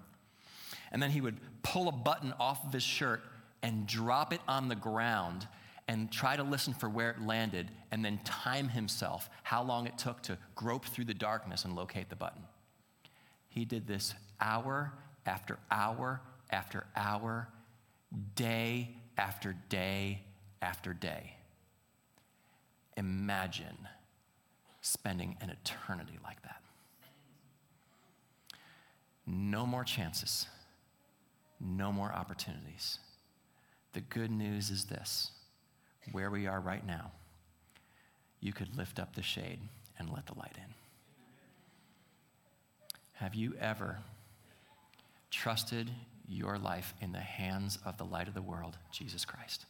And 0.93 1.03
then 1.03 1.11
he 1.11 1.21
would 1.21 1.39
pull 1.63 1.89
a 1.89 1.93
button 1.93 2.35
off 2.39 2.67
of 2.67 2.73
his 2.73 2.83
shirt 2.83 3.23
and 3.63 3.87
drop 3.87 4.33
it 4.33 4.41
on 4.47 4.69
the 4.69 4.75
ground 4.75 5.47
and 5.89 6.13
try 6.13 6.37
to 6.37 6.43
listen 6.43 6.75
for 6.75 6.89
where 6.89 7.11
it 7.11 7.23
landed 7.23 7.71
and 7.91 8.05
then 8.05 8.21
time 8.25 8.69
himself 8.69 9.31
how 9.43 9.63
long 9.63 9.87
it 9.87 9.97
took 9.97 10.23
to 10.23 10.37
grope 10.55 10.85
through 10.85 11.07
the 11.07 11.15
darkness 11.15 11.65
and 11.65 11.75
locate 11.75 12.11
the 12.11 12.17
button. 12.17 12.43
He 13.49 13.65
did 13.65 13.87
this 13.87 14.15
hour 14.41 14.93
after 15.27 15.59
hour 15.71 16.21
after 16.51 16.87
hour, 16.95 17.49
day 18.35 18.97
after 19.17 19.57
day 19.69 20.23
after 20.61 20.93
day. 20.93 21.35
Imagine 22.97 23.89
spending 24.83 25.37
an 25.41 25.51
eternity 25.51 26.19
like 26.23 26.43
that. 26.43 26.61
No 29.27 29.67
more 29.67 29.85
chances, 29.85 30.47
no 31.61 31.93
more 31.93 32.13
opportunities. 32.13 32.99
The 33.93 34.01
good 34.01 34.31
news 34.31 34.71
is 34.71 34.85
this 34.87 35.33
where 36.13 36.31
we 36.31 36.47
are 36.47 36.61
right 36.61 36.87
now, 36.87 37.13
you 38.41 38.53
could 38.53 38.77
lift 38.77 38.99
up 38.99 39.15
the 39.15 39.23
shade 39.23 39.61
and 39.99 40.11
let 40.11 40.27
the 40.27 40.39
light 40.39 40.57
in. 40.57 40.75
Have 43.15 43.35
you 43.35 43.55
ever 43.61 43.99
trusted 45.31 45.91
your 46.29 46.57
life 46.57 46.95
in 47.01 47.13
the 47.13 47.19
hands 47.19 47.79
of 47.85 47.99
the 47.99 48.05
light 48.05 48.29
of 48.29 48.35
the 48.35 48.43
world, 48.43 48.77
Jesus 48.93 49.25
Christ? 49.25 49.67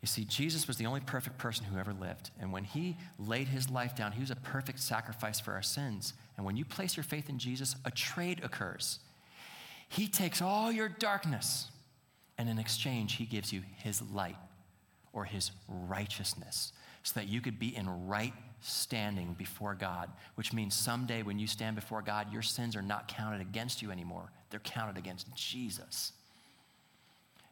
You 0.00 0.06
see, 0.06 0.24
Jesus 0.24 0.66
was 0.66 0.78
the 0.78 0.86
only 0.86 1.00
perfect 1.00 1.36
person 1.38 1.66
who 1.66 1.78
ever 1.78 1.92
lived. 1.92 2.30
And 2.40 2.52
when 2.52 2.64
he 2.64 2.96
laid 3.18 3.48
his 3.48 3.70
life 3.70 3.94
down, 3.94 4.12
he 4.12 4.20
was 4.20 4.30
a 4.30 4.36
perfect 4.36 4.80
sacrifice 4.80 5.38
for 5.38 5.52
our 5.52 5.62
sins. 5.62 6.14
And 6.36 6.46
when 6.46 6.56
you 6.56 6.64
place 6.64 6.96
your 6.96 7.04
faith 7.04 7.28
in 7.28 7.38
Jesus, 7.38 7.76
a 7.84 7.90
trade 7.90 8.40
occurs. 8.42 8.98
He 9.88 10.08
takes 10.08 10.40
all 10.40 10.72
your 10.72 10.88
darkness, 10.88 11.68
and 12.38 12.48
in 12.48 12.58
exchange, 12.58 13.16
he 13.16 13.26
gives 13.26 13.52
you 13.52 13.62
his 13.76 14.00
light 14.00 14.36
or 15.12 15.24
his 15.24 15.50
righteousness 15.68 16.72
so 17.02 17.18
that 17.18 17.28
you 17.28 17.40
could 17.40 17.58
be 17.58 17.74
in 17.74 18.06
right 18.06 18.34
standing 18.60 19.34
before 19.38 19.74
God, 19.74 20.10
which 20.34 20.52
means 20.52 20.74
someday 20.74 21.22
when 21.22 21.38
you 21.38 21.46
stand 21.46 21.76
before 21.76 22.02
God, 22.02 22.32
your 22.32 22.42
sins 22.42 22.76
are 22.76 22.82
not 22.82 23.08
counted 23.08 23.40
against 23.40 23.80
you 23.80 23.90
anymore, 23.90 24.30
they're 24.50 24.60
counted 24.60 24.98
against 24.98 25.34
Jesus. 25.34 26.12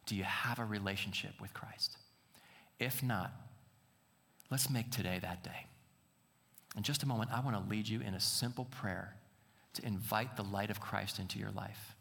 Do 0.06 0.16
you 0.16 0.24
have 0.24 0.58
a 0.58 0.64
relationship 0.64 1.32
with 1.40 1.52
Christ? 1.54 1.96
If 2.78 3.02
not, 3.02 3.32
let's 4.50 4.70
make 4.70 4.90
today 4.90 5.18
that 5.20 5.42
day. 5.42 5.66
In 6.76 6.82
just 6.82 7.02
a 7.02 7.06
moment, 7.06 7.30
I 7.32 7.40
want 7.40 7.56
to 7.56 7.70
lead 7.70 7.88
you 7.88 8.00
in 8.00 8.14
a 8.14 8.20
simple 8.20 8.66
prayer 8.66 9.16
to 9.74 9.86
invite 9.86 10.36
the 10.36 10.44
light 10.44 10.70
of 10.70 10.80
Christ 10.80 11.18
into 11.18 11.38
your 11.38 11.50
life. 11.50 11.96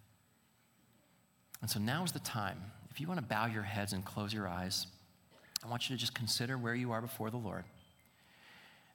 And 1.61 1.69
so 1.69 1.79
now 1.79 2.03
is 2.03 2.11
the 2.11 2.19
time. 2.19 2.57
If 2.89 3.01
you 3.01 3.07
want 3.07 3.19
to 3.19 3.25
bow 3.25 3.47
your 3.47 3.63
heads 3.63 3.93
and 3.93 4.05
close 4.05 4.33
your 4.33 4.47
eyes, 4.47 4.87
I 5.63 5.67
want 5.67 5.89
you 5.89 5.95
to 5.95 5.99
just 5.99 6.13
consider 6.13 6.57
where 6.57 6.75
you 6.75 6.91
are 6.91 7.01
before 7.01 7.29
the 7.29 7.37
Lord. 7.37 7.65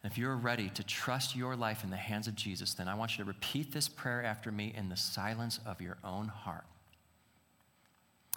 And 0.02 0.10
if 0.10 0.18
you're 0.18 0.36
ready 0.36 0.68
to 0.70 0.82
trust 0.82 1.36
your 1.36 1.54
life 1.54 1.84
in 1.84 1.90
the 1.90 1.96
hands 1.96 2.26
of 2.26 2.34
Jesus, 2.34 2.74
then 2.74 2.88
I 2.88 2.94
want 2.94 3.16
you 3.16 3.24
to 3.24 3.28
repeat 3.28 3.72
this 3.72 3.88
prayer 3.88 4.24
after 4.24 4.50
me 4.50 4.72
in 4.76 4.88
the 4.88 4.96
silence 4.96 5.60
of 5.64 5.80
your 5.80 5.98
own 6.02 6.28
heart. 6.28 6.64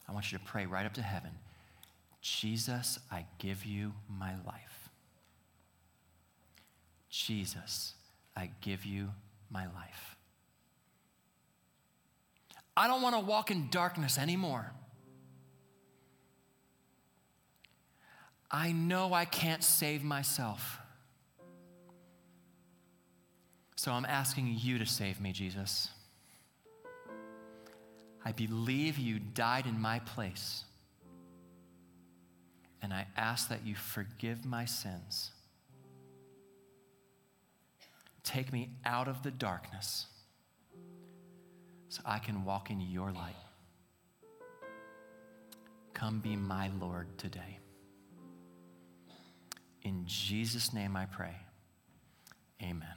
I 0.08 0.12
want 0.12 0.32
you 0.32 0.38
to 0.38 0.44
pray 0.44 0.66
right 0.66 0.86
up 0.86 0.94
to 0.94 1.02
heaven 1.02 1.32
Jesus, 2.22 2.98
I 3.12 3.26
give 3.38 3.66
you 3.66 3.94
my 4.10 4.32
life. 4.48 4.90
Jesus, 7.08 7.94
I 8.36 8.50
give 8.62 8.84
you 8.84 9.10
my 9.52 9.66
life. 9.66 10.16
I 12.76 12.88
don't 12.88 13.04
want 13.04 13.14
to 13.14 13.22
walk 13.22 13.52
in 13.52 13.70
darkness 13.70 14.18
anymore. 14.18 14.72
I 18.52 18.72
know 18.72 19.14
I 19.14 19.26
can't 19.26 19.64
save 19.64 20.04
myself. 20.04 20.80
So 23.76 23.92
I'm 23.92 24.06
asking 24.06 24.56
you 24.60 24.80
to 24.80 24.86
save 24.86 25.20
me, 25.20 25.32
Jesus. 25.32 25.90
I 28.24 28.32
believe 28.32 28.98
you 28.98 29.20
died 29.20 29.68
in 29.68 29.80
my 29.80 30.00
place 30.00 30.64
and 32.82 32.94
I 32.94 33.08
ask 33.18 33.50
that 33.50 33.66
you 33.66 33.76
forgive 33.76 34.46
my 34.46 34.66
sins. 34.66 35.32
Take 38.24 38.52
me 38.52 38.70
out 38.86 39.08
of 39.08 39.22
the 39.22 39.32
darkness 39.32 40.08
so 41.90 42.02
I 42.06 42.20
can 42.20 42.44
walk 42.44 42.72
in 42.72 42.82
your 42.82 43.12
light. 43.12 43.36
Come 45.94 46.20
be 46.20 46.36
my 46.36 46.72
Lord 46.80 47.08
today. 47.18 47.60
In 49.86 50.04
Jesus' 50.06 50.74
name 50.74 50.98
I 50.98 51.06
pray. 51.06 51.36
Amen. 52.62 52.88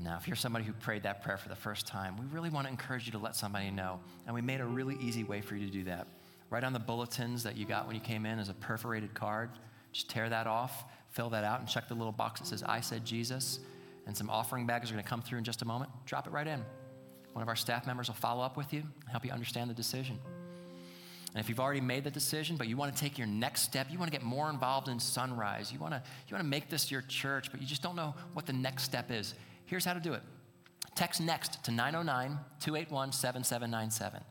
Now, 0.00 0.16
if 0.18 0.26
you're 0.26 0.36
somebody 0.36 0.64
who 0.64 0.72
prayed 0.72 1.02
that 1.02 1.22
prayer 1.22 1.36
for 1.36 1.50
the 1.50 1.56
first 1.56 1.86
time, 1.86 2.16
we 2.16 2.24
really 2.32 2.48
want 2.48 2.66
to 2.66 2.70
encourage 2.70 3.04
you 3.04 3.12
to 3.12 3.18
let 3.18 3.36
somebody 3.36 3.70
know. 3.70 4.00
And 4.24 4.34
we 4.34 4.40
made 4.40 4.62
a 4.62 4.64
really 4.64 4.96
easy 5.02 5.24
way 5.24 5.42
for 5.42 5.56
you 5.56 5.66
to 5.66 5.72
do 5.72 5.84
that 5.84 6.06
Right 6.50 6.64
on 6.64 6.72
the 6.72 6.80
bulletins 6.80 7.44
that 7.44 7.56
you 7.56 7.64
got 7.64 7.86
when 7.86 7.94
you 7.94 8.02
came 8.02 8.26
in 8.26 8.40
is 8.40 8.48
a 8.48 8.54
perforated 8.54 9.14
card. 9.14 9.50
Just 9.92 10.10
tear 10.10 10.28
that 10.28 10.48
off, 10.48 10.84
fill 11.10 11.30
that 11.30 11.44
out, 11.44 11.60
and 11.60 11.68
check 11.68 11.88
the 11.88 11.94
little 11.94 12.12
box 12.12 12.40
that 12.40 12.46
says, 12.46 12.64
I 12.64 12.80
said 12.80 13.04
Jesus. 13.04 13.60
And 14.06 14.16
some 14.16 14.28
offering 14.28 14.66
bags 14.66 14.90
are 14.90 14.94
going 14.94 15.04
to 15.04 15.08
come 15.08 15.22
through 15.22 15.38
in 15.38 15.44
just 15.44 15.62
a 15.62 15.64
moment. 15.64 15.92
Drop 16.06 16.26
it 16.26 16.30
right 16.30 16.46
in. 16.46 16.64
One 17.32 17.42
of 17.42 17.48
our 17.48 17.56
staff 17.56 17.86
members 17.86 18.08
will 18.08 18.16
follow 18.16 18.42
up 18.42 18.56
with 18.56 18.72
you, 18.72 18.80
and 18.80 19.10
help 19.10 19.24
you 19.24 19.30
understand 19.30 19.70
the 19.70 19.74
decision. 19.74 20.18
And 21.34 21.40
if 21.40 21.48
you've 21.48 21.60
already 21.60 21.80
made 21.80 22.02
the 22.02 22.10
decision, 22.10 22.56
but 22.56 22.66
you 22.66 22.76
want 22.76 22.94
to 22.94 23.00
take 23.00 23.16
your 23.16 23.26
next 23.26 23.62
step, 23.62 23.86
you 23.90 23.98
want 23.98 24.10
to 24.10 24.16
get 24.16 24.24
more 24.24 24.50
involved 24.50 24.88
in 24.88 24.98
Sunrise, 24.98 25.72
you 25.72 25.78
want 25.78 25.94
to, 25.94 26.02
you 26.28 26.34
want 26.34 26.44
to 26.44 26.48
make 26.48 26.68
this 26.68 26.90
your 26.90 27.02
church, 27.02 27.50
but 27.52 27.60
you 27.60 27.66
just 27.66 27.82
don't 27.82 27.94
know 27.94 28.14
what 28.32 28.46
the 28.46 28.52
next 28.52 28.82
step 28.82 29.10
is, 29.10 29.34
here's 29.66 29.84
how 29.84 29.94
to 29.94 30.00
do 30.00 30.12
it. 30.12 30.22
Text 30.96 31.20
NEXT 31.20 31.62
to 31.64 31.70
909 31.70 32.38
281 32.60 33.12
7797. 33.12 34.22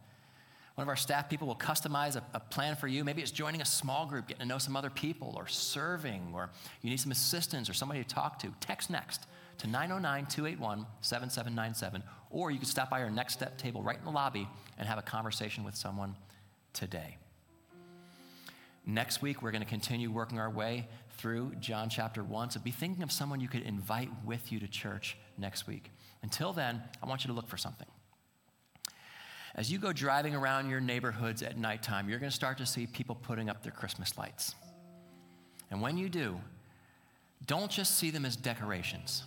One 0.76 0.84
of 0.84 0.90
our 0.90 0.96
staff 0.96 1.30
people 1.30 1.48
will 1.48 1.56
customize 1.56 2.16
a, 2.16 2.24
a, 2.34 2.40
plan 2.40 2.76
for 2.76 2.88
you. 2.88 3.04
Maybe 3.04 3.22
it's 3.22 3.32
joining 3.32 3.62
a 3.62 3.66
small 3.66 4.06
group, 4.06 4.28
getting 4.28 4.44
to 4.44 4.48
know 4.48 4.60
some 4.60 4.78
other 4.78 4.90
people, 4.90 5.34
or 5.36 5.46
serving, 5.46 6.32
or 6.34 6.52
you 6.82 6.90
need 6.90 7.00
some 7.00 7.12
assistance 7.12 7.70
or 7.70 7.74
somebody 7.74 8.02
to 8.02 8.08
talk 8.08 8.40
to. 8.40 8.54
Text 8.62 8.90
NEXT 8.90 9.26
to 9.58 9.68
909 9.68 10.28
281 10.28 10.86
7797, 11.02 12.04
or 12.30 12.50
you 12.52 12.60
can 12.60 12.68
stop 12.68 12.90
by 12.90 13.02
our 13.02 13.10
Next 13.10 13.34
Step 13.34 13.58
table 13.58 13.82
right 13.82 13.98
in 13.98 14.06
the 14.06 14.12
lobby 14.12 14.48
and 14.78 14.88
have 14.88 14.98
a 14.98 15.02
conversation 15.02 15.66
with 15.66 15.76
someone 15.76 16.16
today. 16.74 17.18
Next 18.86 19.22
week, 19.22 19.42
we're 19.42 19.52
going 19.52 19.64
to 19.64 19.70
continue 19.70 20.10
working 20.10 20.40
our 20.40 20.50
way 20.50 20.88
through 21.18 21.54
John 21.60 21.90
chapter 21.90 22.24
1. 22.24 22.52
So 22.52 22.60
be 22.60 22.72
thinking 22.72 23.04
of 23.04 23.12
someone 23.12 23.40
you 23.40 23.48
could 23.48 23.64
invite 23.64 24.10
with 24.26 24.52
you 24.52 24.60
to 24.60 24.68
church 24.68 25.18
next 25.38 25.68
week. 25.68 25.92
Until 26.24 26.54
then, 26.54 26.82
I 27.04 27.06
want 27.06 27.24
you 27.24 27.28
to 27.28 27.34
look 27.34 27.48
for 27.48 27.58
something. 27.58 27.88
As 29.56 29.72
you 29.72 29.78
go 29.78 29.92
driving 29.92 30.36
around 30.36 30.70
your 30.70 30.80
neighborhoods 30.80 31.44
at 31.44 31.58
nighttime, 31.58 32.10
you're 32.10 32.20
going 32.20 32.30
to 32.30 32.36
start 32.36 32.58
to 32.60 32.66
see 32.66 32.88
people 32.88 33.16
putting 33.16 33.50
up 33.50 33.64
their 33.64 33.72
Christmas 33.72 34.18
lights. 34.18 34.56
And 35.70 35.82
when 35.82 35.98
you 35.98 36.10
do, 36.10 36.40
don't 37.46 37.70
just 37.70 37.98
see 37.98 38.10
them 38.10 38.26
as 38.26 38.36
decorations. 38.36 39.24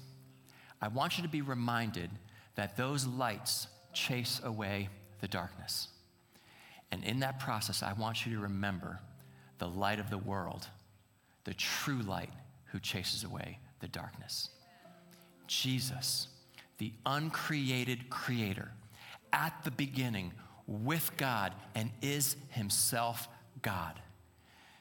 I 0.80 0.88
want 0.88 1.18
you 1.18 1.22
to 1.22 1.28
be 1.28 1.42
reminded 1.42 2.10
that 2.54 2.76
those 2.76 3.06
lights 3.06 3.68
chase 3.92 4.40
away 4.42 4.88
the 5.20 5.28
darkness. 5.28 5.88
And 6.92 7.02
in 7.02 7.20
that 7.20 7.40
process, 7.40 7.82
I 7.82 7.94
want 7.94 8.24
you 8.24 8.34
to 8.36 8.42
remember 8.42 9.00
the 9.58 9.66
light 9.66 9.98
of 9.98 10.10
the 10.10 10.18
world, 10.18 10.68
the 11.44 11.54
true 11.54 12.02
light 12.02 12.30
who 12.66 12.78
chases 12.78 13.24
away 13.24 13.58
the 13.80 13.88
darkness. 13.88 14.50
Jesus, 15.46 16.28
the 16.78 16.92
uncreated 17.04 18.10
creator, 18.10 18.70
at 19.32 19.54
the 19.64 19.70
beginning 19.70 20.32
with 20.66 21.10
God 21.16 21.54
and 21.74 21.90
is 22.02 22.36
himself 22.50 23.28
God. 23.62 23.98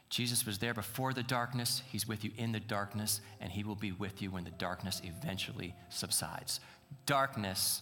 Jesus 0.10 0.46
was 0.46 0.58
there 0.58 0.74
before 0.74 1.14
the 1.14 1.24
darkness. 1.24 1.82
He's 1.90 2.06
with 2.06 2.26
you 2.26 2.32
in 2.38 2.52
the 2.52 2.60
darkness, 2.60 3.22
and 3.40 3.50
he 3.50 3.64
will 3.64 3.76
be 3.76 3.94
with 3.94 4.22
you 4.22 4.32
when 4.32 4.44
the 4.44 4.52
darkness 4.52 5.02
eventually 5.06 5.74
subsides. 5.88 6.60
Darkness 7.06 7.82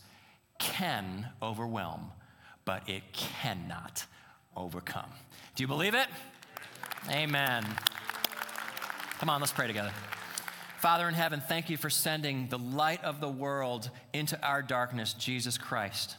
can 0.60 1.28
overwhelm, 1.42 2.12
but 2.66 2.88
it 2.88 3.02
cannot 3.14 4.06
overcome. 4.60 5.10
Do 5.56 5.64
you 5.64 5.68
believe 5.68 5.96
it? 5.96 6.08
Amen. 7.10 7.66
Come 9.20 9.30
on, 9.30 9.40
let's 9.40 9.54
pray 9.54 9.68
together. 9.68 9.92
Father 10.80 11.08
in 11.08 11.14
heaven, 11.14 11.42
thank 11.42 11.70
you 11.70 11.78
for 11.78 11.90
sending 11.90 12.48
the 12.50 12.60
light 12.60 13.04
of 13.04 13.20
the 13.22 13.30
world 13.30 13.90
into 14.14 14.42
our 14.46 14.62
darkness, 14.62 15.14
Jesus 15.14 15.58
Christ. 15.58 16.16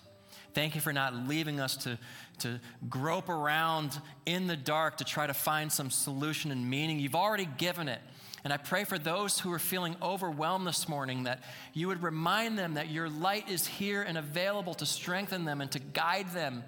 Thank 0.53 0.75
you 0.75 0.81
for 0.81 0.93
not 0.93 1.15
leaving 1.15 1.61
us 1.61 1.77
to, 1.79 1.99
to 2.41 2.61
grope 2.89 3.29
around 3.29 3.99
in 4.27 4.49
the 4.49 4.57
dark 4.57 4.97
to 4.97 5.05
try 5.05 5.27
to 5.27 5.35
find 5.35 5.71
some 5.71 5.91
solution 5.91 6.51
and 6.51 6.69
meaning. 6.69 6.99
You've 6.99 7.15
already 7.15 7.49
given 7.57 7.89
it. 7.89 8.01
And 8.43 8.53
I 8.53 8.57
pray 8.57 8.85
for 8.85 8.99
those 8.99 9.39
who 9.39 9.53
are 9.53 9.59
feeling 9.59 9.97
overwhelmed 10.03 10.67
this 10.67 10.89
morning 10.89 11.25
that 11.25 11.45
you 11.75 11.89
would 11.89 12.03
remind 12.03 12.59
them 12.59 12.75
that 12.75 12.91
your 12.91 13.09
light 13.09 13.51
is 13.51 13.67
here 13.67 14.03
and 14.03 14.17
available 14.17 14.75
to 14.75 14.87
strengthen 14.87 15.45
them 15.45 15.61
and 15.61 15.71
to 15.73 15.79
guide 15.79 16.33
them 16.33 16.65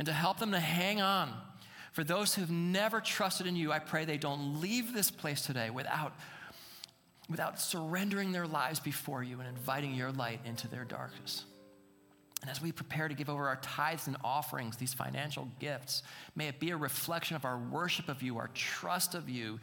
and 0.00 0.06
to 0.06 0.14
help 0.14 0.38
them 0.38 0.52
to 0.52 0.58
hang 0.58 1.02
on. 1.02 1.30
For 1.92 2.02
those 2.02 2.34
who've 2.34 2.50
never 2.50 3.02
trusted 3.02 3.46
in 3.46 3.54
you, 3.54 3.70
I 3.70 3.80
pray 3.80 4.06
they 4.06 4.16
don't 4.16 4.58
leave 4.58 4.94
this 4.94 5.10
place 5.10 5.42
today 5.42 5.68
without, 5.68 6.14
without 7.28 7.60
surrendering 7.60 8.32
their 8.32 8.46
lives 8.46 8.80
before 8.80 9.22
you 9.22 9.40
and 9.40 9.46
inviting 9.46 9.94
your 9.94 10.10
light 10.10 10.40
into 10.46 10.68
their 10.68 10.84
darkness. 10.84 11.44
And 12.40 12.50
as 12.50 12.62
we 12.62 12.72
prepare 12.72 13.08
to 13.08 13.14
give 13.14 13.28
over 13.28 13.46
our 13.46 13.56
tithes 13.56 14.06
and 14.06 14.16
offerings, 14.24 14.78
these 14.78 14.94
financial 14.94 15.46
gifts, 15.58 16.02
may 16.34 16.48
it 16.48 16.58
be 16.58 16.70
a 16.70 16.78
reflection 16.78 17.36
of 17.36 17.44
our 17.44 17.58
worship 17.58 18.08
of 18.08 18.22
you, 18.22 18.38
our 18.38 18.48
trust 18.54 19.14
of 19.14 19.28
you 19.28 19.60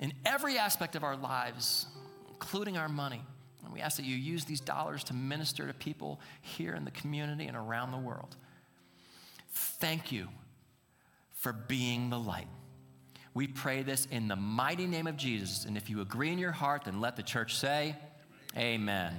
in 0.00 0.12
every 0.26 0.58
aspect 0.58 0.96
of 0.96 1.02
our 1.02 1.16
lives, 1.16 1.86
including 2.28 2.76
our 2.76 2.90
money. 2.90 3.22
And 3.64 3.72
we 3.72 3.80
ask 3.80 3.96
that 3.96 4.04
you 4.04 4.16
use 4.16 4.44
these 4.44 4.60
dollars 4.60 5.02
to 5.04 5.14
minister 5.14 5.66
to 5.66 5.72
people 5.72 6.20
here 6.42 6.74
in 6.74 6.84
the 6.84 6.90
community 6.90 7.46
and 7.46 7.56
around 7.56 7.92
the 7.92 7.98
world. 7.98 8.36
Thank 9.50 10.12
you 10.12 10.28
for 11.32 11.52
being 11.52 12.10
the 12.10 12.18
light. 12.18 12.48
We 13.34 13.46
pray 13.46 13.82
this 13.82 14.06
in 14.06 14.26
the 14.28 14.36
mighty 14.36 14.86
name 14.86 15.06
of 15.06 15.16
Jesus. 15.16 15.64
And 15.64 15.76
if 15.76 15.88
you 15.88 16.00
agree 16.00 16.32
in 16.32 16.38
your 16.38 16.52
heart, 16.52 16.84
then 16.84 17.00
let 17.00 17.16
the 17.16 17.22
church 17.22 17.56
say, 17.56 17.94
Amen. 18.56 19.14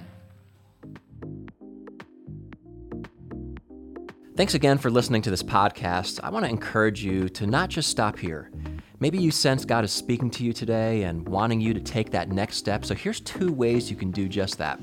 Thanks 4.36 4.54
again 4.54 4.78
for 4.78 4.90
listening 4.90 5.22
to 5.22 5.30
this 5.30 5.42
podcast. 5.42 6.20
I 6.22 6.30
want 6.30 6.44
to 6.44 6.50
encourage 6.50 7.02
you 7.04 7.28
to 7.30 7.46
not 7.46 7.68
just 7.68 7.90
stop 7.90 8.18
here. 8.18 8.50
Maybe 8.98 9.18
you 9.18 9.30
sense 9.30 9.64
God 9.64 9.84
is 9.84 9.92
speaking 9.92 10.30
to 10.32 10.44
you 10.44 10.52
today 10.52 11.04
and 11.04 11.26
wanting 11.26 11.60
you 11.60 11.72
to 11.72 11.80
take 11.80 12.10
that 12.10 12.28
next 12.28 12.56
step. 12.56 12.84
So 12.84 12.94
here's 12.94 13.20
two 13.20 13.52
ways 13.52 13.90
you 13.90 13.96
can 13.96 14.10
do 14.10 14.28
just 14.28 14.58
that. 14.58 14.78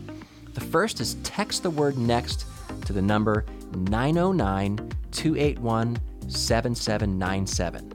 The 0.53 0.61
first 0.61 0.99
is 0.99 1.15
text 1.23 1.61
the 1.61 1.69
word 1.69 1.97
next 1.97 2.45
to 2.85 2.93
the 2.93 3.01
number 3.01 3.45
909 3.73 4.91
281 5.11 5.97
7797. 6.27 7.93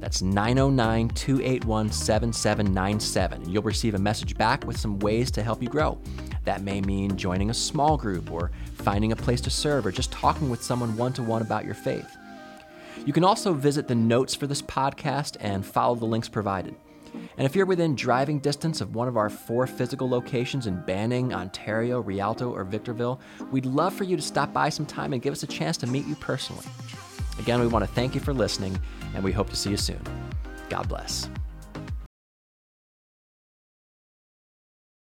That's 0.00 0.22
909 0.22 1.08
281 1.08 1.90
7797. 1.90 3.50
You'll 3.50 3.62
receive 3.62 3.94
a 3.94 3.98
message 3.98 4.36
back 4.36 4.64
with 4.66 4.78
some 4.78 4.98
ways 4.98 5.30
to 5.32 5.42
help 5.42 5.62
you 5.62 5.68
grow. 5.68 5.98
That 6.44 6.62
may 6.62 6.80
mean 6.80 7.16
joining 7.16 7.50
a 7.50 7.54
small 7.54 7.96
group 7.96 8.30
or 8.30 8.52
finding 8.74 9.12
a 9.12 9.16
place 9.16 9.40
to 9.42 9.50
serve 9.50 9.86
or 9.86 9.90
just 9.90 10.12
talking 10.12 10.48
with 10.48 10.62
someone 10.62 10.96
one 10.96 11.12
to 11.14 11.22
one 11.22 11.42
about 11.42 11.64
your 11.64 11.74
faith. 11.74 12.16
You 13.04 13.12
can 13.12 13.24
also 13.24 13.52
visit 13.52 13.88
the 13.88 13.94
notes 13.94 14.34
for 14.34 14.46
this 14.46 14.62
podcast 14.62 15.36
and 15.40 15.64
follow 15.64 15.94
the 15.94 16.06
links 16.06 16.28
provided. 16.28 16.76
And 17.36 17.46
if 17.46 17.54
you're 17.54 17.66
within 17.66 17.94
driving 17.94 18.38
distance 18.38 18.80
of 18.80 18.94
one 18.94 19.08
of 19.08 19.16
our 19.16 19.30
four 19.30 19.66
physical 19.66 20.08
locations 20.08 20.66
in 20.66 20.82
Banning, 20.82 21.34
Ontario, 21.34 22.00
Rialto, 22.00 22.50
or 22.50 22.64
Victorville, 22.64 23.20
we'd 23.50 23.66
love 23.66 23.94
for 23.94 24.04
you 24.04 24.16
to 24.16 24.22
stop 24.22 24.52
by 24.52 24.68
sometime 24.68 25.12
and 25.12 25.22
give 25.22 25.32
us 25.32 25.42
a 25.42 25.46
chance 25.46 25.76
to 25.78 25.86
meet 25.86 26.06
you 26.06 26.14
personally. 26.16 26.64
Again, 27.38 27.60
we 27.60 27.66
want 27.66 27.84
to 27.84 27.90
thank 27.90 28.14
you 28.14 28.20
for 28.20 28.32
listening, 28.32 28.78
and 29.14 29.22
we 29.22 29.32
hope 29.32 29.50
to 29.50 29.56
see 29.56 29.70
you 29.70 29.76
soon. 29.76 30.00
God 30.68 30.88
bless. 30.88 31.28